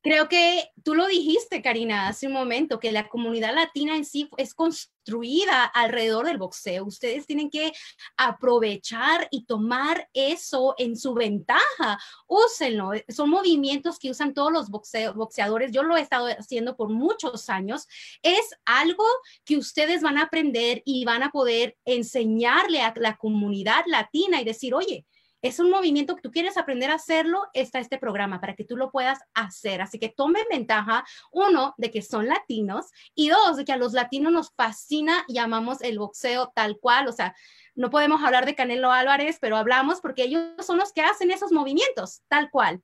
Creo 0.03 0.29
que 0.31 0.71
tú 0.83 0.95
lo 0.95 1.07
dijiste, 1.07 1.61
Karina, 1.61 2.09
hace 2.09 2.27
un 2.27 2.33
momento, 2.33 2.81
que 2.81 2.91
la 2.91 3.09
comunidad 3.09 3.55
latina 3.55 3.97
en 3.97 4.07
sí 4.07 4.31
es 4.39 4.55
construida 4.55 5.65
alrededor 5.65 6.27
del 6.27 6.39
boxeo. 6.39 6.87
Ustedes 6.87 7.27
tienen 7.27 7.51
que 7.51 7.73
aprovechar 8.17 9.29
y 9.31 9.45
tomar 9.45 10.09
eso 10.15 10.75
en 10.79 10.97
su 10.97 11.13
ventaja. 11.13 11.99
Úsenlo. 12.27 12.93
Son 13.09 13.29
movimientos 13.29 13.99
que 13.99 14.11
usan 14.11 14.33
todos 14.33 14.51
los 14.51 14.71
boxeadores. 14.71 15.71
Yo 15.71 15.83
lo 15.83 15.99
he 15.99 16.01
estado 16.01 16.29
haciendo 16.29 16.77
por 16.77 16.89
muchos 16.89 17.51
años. 17.51 17.87
Es 18.23 18.55
algo 18.65 19.05
que 19.45 19.59
ustedes 19.59 20.01
van 20.01 20.17
a 20.17 20.23
aprender 20.23 20.81
y 20.87 21.05
van 21.05 21.23
a 21.23 21.31
poder 21.31 21.77
enseñarle 21.85 22.81
a 22.81 22.95
la 22.97 23.17
comunidad 23.17 23.85
latina 23.87 24.41
y 24.41 24.45
decir, 24.45 24.75
oye, 24.75 25.05
es 25.43 25.59
un 25.59 25.71
movimiento 25.71 26.17
que 26.17 26.23
tú 26.23 26.31
quieres 26.31 26.57
aprender 26.57 26.91
a 26.91 26.95
hacerlo, 26.95 27.43
está 27.55 27.79
este 27.79 27.99
programa 27.99 28.41
para 28.41 28.55
que 28.55 28.65
tú 28.65 28.77
lo 28.77 28.91
puedas 28.91 29.19
hacer. 29.35 29.81
Así 29.81 29.99
que 29.99 30.09
tomen 30.09 30.45
ventaja, 30.51 31.05
uno, 31.33 31.75
de 31.79 31.91
que 31.91 32.03
son 32.03 32.29
latinos 32.29 32.87
y 33.15 33.29
dos, 33.29 33.57
de 33.57 33.65
que 33.65 33.73
a 33.73 33.77
los 33.77 33.93
latinos 33.93 34.33
nos 34.33 34.53
fascina 34.55 35.25
y 35.29 35.39
amamos 35.39 35.81
el 35.83 35.99
boxeo 35.99 36.53
tal 36.55 36.79
cual. 36.79 37.09
O 37.09 37.13
sea, 37.13 37.35
no 37.75 37.91
podemos 37.91 38.23
hablar 38.23 38.47
de 38.47 38.55
Canelo 38.55 38.93
Álvarez, 38.93 39.39
pero 39.41 39.57
hablamos 39.57 40.01
porque 40.01 40.25
ellos 40.25 40.43
son 40.61 40.79
los 40.79 40.93
que 40.93 41.03
hacen 41.03 41.31
esos 41.31 41.53
movimientos 41.53 42.23
tal 42.29 42.51
cual. 42.51 42.83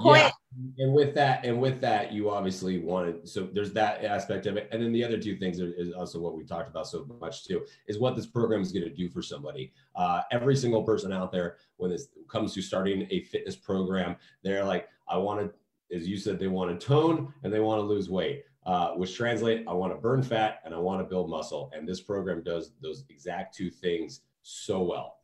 Yeah. 0.00 0.30
And 0.78 0.92
with 0.92 1.14
that, 1.14 1.44
and 1.44 1.60
with 1.60 1.80
that, 1.80 2.12
you 2.12 2.30
obviously 2.30 2.78
wanted. 2.78 3.28
So 3.28 3.48
there's 3.52 3.72
that 3.72 4.04
aspect 4.04 4.46
of 4.46 4.56
it, 4.56 4.68
and 4.70 4.80
then 4.80 4.92
the 4.92 5.04
other 5.04 5.18
two 5.18 5.36
things 5.36 5.60
are, 5.60 5.72
is 5.74 5.92
also 5.92 6.20
what 6.20 6.36
we 6.36 6.44
talked 6.44 6.68
about 6.68 6.86
so 6.86 7.06
much 7.20 7.44
too 7.44 7.64
is 7.88 7.98
what 7.98 8.14
this 8.14 8.26
program 8.26 8.60
is 8.60 8.70
going 8.70 8.84
to 8.84 8.94
do 8.94 9.08
for 9.08 9.20
somebody. 9.20 9.72
Uh, 9.96 10.22
every 10.30 10.54
single 10.54 10.84
person 10.84 11.12
out 11.12 11.32
there, 11.32 11.56
when 11.76 11.90
this 11.90 12.08
comes 12.28 12.54
to 12.54 12.62
starting 12.62 13.06
a 13.10 13.24
fitness 13.24 13.56
program, 13.56 14.14
they're 14.44 14.64
like, 14.64 14.88
I 15.08 15.16
want 15.16 15.40
to, 15.40 15.96
as 15.96 16.06
you 16.06 16.16
said, 16.16 16.38
they 16.38 16.46
want 16.46 16.78
to 16.78 16.86
tone 16.86 17.34
and 17.42 17.52
they 17.52 17.60
want 17.60 17.80
to 17.80 17.84
lose 17.84 18.08
weight. 18.08 18.44
Uh, 18.66 18.92
which 18.94 19.14
translate, 19.14 19.62
I 19.68 19.74
want 19.74 19.92
to 19.92 20.00
burn 20.00 20.22
fat 20.22 20.60
and 20.64 20.72
I 20.72 20.78
want 20.78 20.98
to 21.00 21.04
build 21.04 21.28
muscle, 21.28 21.70
and 21.74 21.86
this 21.86 22.00
program 22.00 22.42
does 22.42 22.72
those 22.80 23.04
exact 23.10 23.54
two 23.54 23.68
things 23.68 24.22
so 24.40 24.82
well. 24.82 25.18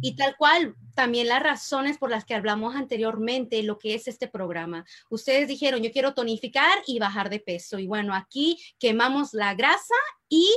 Y 0.00 0.16
tal 0.16 0.36
cual, 0.36 0.74
también 0.94 1.28
las 1.28 1.42
razones 1.42 1.98
por 1.98 2.10
las 2.10 2.24
que 2.24 2.34
hablamos 2.34 2.74
anteriormente, 2.74 3.62
lo 3.62 3.78
que 3.78 3.94
es 3.94 4.08
este 4.08 4.28
programa. 4.28 4.84
Ustedes 5.10 5.48
dijeron, 5.48 5.82
yo 5.82 5.92
quiero 5.92 6.14
tonificar 6.14 6.78
y 6.86 6.98
bajar 6.98 7.30
de 7.30 7.40
peso. 7.40 7.78
Y 7.78 7.86
bueno, 7.86 8.14
aquí 8.14 8.58
quemamos 8.78 9.32
la 9.32 9.54
grasa 9.54 9.94
y 10.28 10.48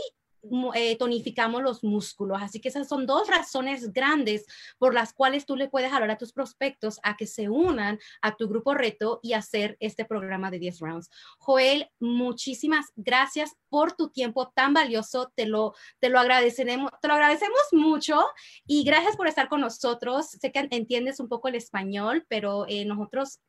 eh, 0.73 0.97
tonificamos 0.97 1.61
los 1.61 1.83
músculos. 1.83 2.41
Así 2.41 2.59
que 2.59 2.69
esas 2.69 2.87
son 2.87 3.05
dos 3.05 3.27
razones 3.27 3.93
grandes 3.93 4.45
por 4.77 4.93
las 4.93 5.13
cuales 5.13 5.45
tú 5.45 5.55
le 5.55 5.69
puedes 5.69 5.91
hablar 5.91 6.11
a 6.11 6.17
tus 6.17 6.33
prospectos 6.33 6.99
a 7.03 7.17
que 7.17 7.27
se 7.27 7.49
unan 7.49 7.99
a 8.21 8.35
tu 8.35 8.47
grupo 8.47 8.73
reto 8.73 9.19
y 9.21 9.33
hacer 9.33 9.77
este 9.79 10.05
programa 10.05 10.51
de 10.51 10.59
10 10.59 10.79
rounds. 10.79 11.09
Joel, 11.39 11.89
muchísimas 11.99 12.87
gracias 12.95 13.55
por 13.69 13.93
tu 13.93 14.09
tiempo 14.09 14.49
tan 14.49 14.73
valioso. 14.73 15.31
Te 15.35 15.45
lo, 15.45 15.73
te 15.99 16.09
lo 16.09 16.19
agradeceremos, 16.19 16.91
te 17.01 17.07
lo 17.07 17.13
agradecemos 17.15 17.61
mucho 17.71 18.21
y 18.65 18.83
gracias 18.83 19.15
por 19.15 19.27
estar 19.27 19.47
con 19.47 19.61
nosotros. 19.61 20.29
Sé 20.29 20.51
que 20.51 20.67
entiendes 20.71 21.19
un 21.19 21.27
poco 21.27 21.47
el 21.47 21.55
español, 21.55 22.25
pero 22.27 22.65
eh, 22.67 22.85
nosotros 22.85 23.39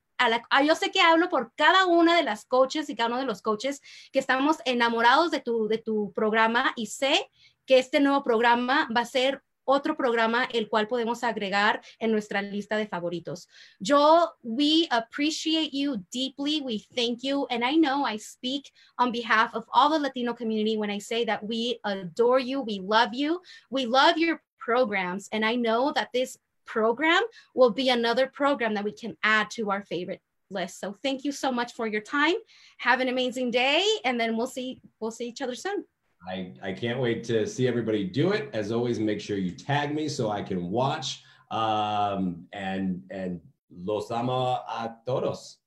Ah, 0.50 0.62
yo 0.62 0.74
sé 0.74 0.90
que 0.90 1.00
hablo 1.00 1.28
por 1.28 1.52
cada 1.54 1.86
una 1.86 2.16
de 2.16 2.22
las 2.22 2.44
coaches 2.44 2.88
y 2.88 2.96
cada 2.96 3.10
uno 3.10 3.18
de 3.18 3.26
los 3.26 3.42
coaches 3.42 3.80
que 4.12 4.18
estamos 4.18 4.58
enamorados 4.64 5.30
de 5.30 5.40
tu, 5.40 5.68
de 5.68 5.78
tu 5.78 6.12
programa 6.12 6.72
y 6.76 6.86
sé 6.86 7.30
que 7.66 7.78
este 7.78 8.00
nuevo 8.00 8.22
programa 8.22 8.88
va 8.94 9.02
a 9.02 9.06
ser 9.06 9.42
otro 9.64 9.96
programa 9.96 10.44
el 10.52 10.68
cual 10.68 10.88
podemos 10.88 11.22
agregar 11.22 11.82
en 11.98 12.10
nuestra 12.10 12.42
lista 12.42 12.76
de 12.76 12.86
favoritos. 12.86 13.48
Yo, 13.78 14.32
we 14.42 14.88
appreciate 14.90 15.70
you 15.72 16.04
deeply. 16.10 16.60
We 16.60 16.84
thank 16.94 17.22
you. 17.22 17.46
And 17.50 17.64
I 17.64 17.76
know 17.76 18.04
I 18.04 18.18
speak 18.18 18.72
on 18.98 19.12
behalf 19.12 19.54
of 19.54 19.64
all 19.72 19.90
the 19.90 19.98
Latino 19.98 20.34
community 20.34 20.76
when 20.76 20.90
I 20.90 20.98
say 20.98 21.24
that 21.26 21.42
we 21.42 21.78
adore 21.84 22.40
you. 22.40 22.60
We 22.60 22.80
love 22.80 23.14
you. 23.14 23.40
We 23.70 23.86
love 23.86 24.18
your 24.18 24.42
programs. 24.58 25.28
And 25.32 25.44
I 25.44 25.56
know 25.56 25.92
that 25.92 26.08
this 26.12 26.38
program 26.66 27.22
will 27.54 27.70
be 27.70 27.88
another 27.88 28.26
program 28.26 28.74
that 28.74 28.84
we 28.84 28.92
can 28.92 29.16
add 29.22 29.50
to 29.52 29.70
our 29.70 29.82
favorite 29.82 30.20
list. 30.50 30.80
So 30.80 30.96
thank 31.02 31.24
you 31.24 31.32
so 31.32 31.50
much 31.50 31.72
for 31.72 31.86
your 31.86 32.02
time. 32.02 32.34
Have 32.78 33.00
an 33.00 33.08
amazing 33.08 33.50
day, 33.50 33.84
and 34.04 34.20
then 34.20 34.36
we'll 34.36 34.46
see 34.46 34.80
we'll 35.00 35.10
see 35.10 35.28
each 35.28 35.42
other 35.42 35.54
soon. 35.54 35.84
I, 36.28 36.52
I 36.62 36.72
can't 36.72 37.00
wait 37.00 37.24
to 37.24 37.46
see 37.46 37.66
everybody 37.66 38.04
do 38.04 38.32
it. 38.32 38.50
As 38.52 38.70
always, 38.70 39.00
make 39.00 39.20
sure 39.20 39.36
you 39.36 39.50
tag 39.50 39.92
me 39.94 40.08
so 40.08 40.30
I 40.30 40.42
can 40.42 40.70
watch. 40.70 41.24
Um, 41.50 42.46
and 42.52 43.02
and 43.10 43.40
los 43.70 44.10
amo 44.10 44.62
a 44.68 44.96
todos. 45.06 45.58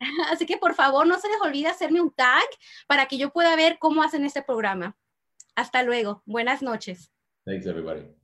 Así 0.30 0.46
que 0.46 0.58
por 0.58 0.74
favor 0.74 1.06
no 1.06 1.18
se 1.18 1.28
les 1.28 1.40
olvide 1.40 1.66
hacerme 1.68 2.00
un 2.00 2.10
tag 2.10 2.46
para 2.86 3.06
que 3.06 3.18
yo 3.18 3.30
pueda 3.30 3.56
ver 3.56 3.78
cómo 3.78 4.02
hacen 4.02 4.24
este 4.24 4.42
programa. 4.42 4.96
Hasta 5.56 5.82
luego. 5.82 6.22
Buenas 6.24 6.62
noches. 6.62 7.10
Thanks 7.44 7.66
everybody. 7.66 8.17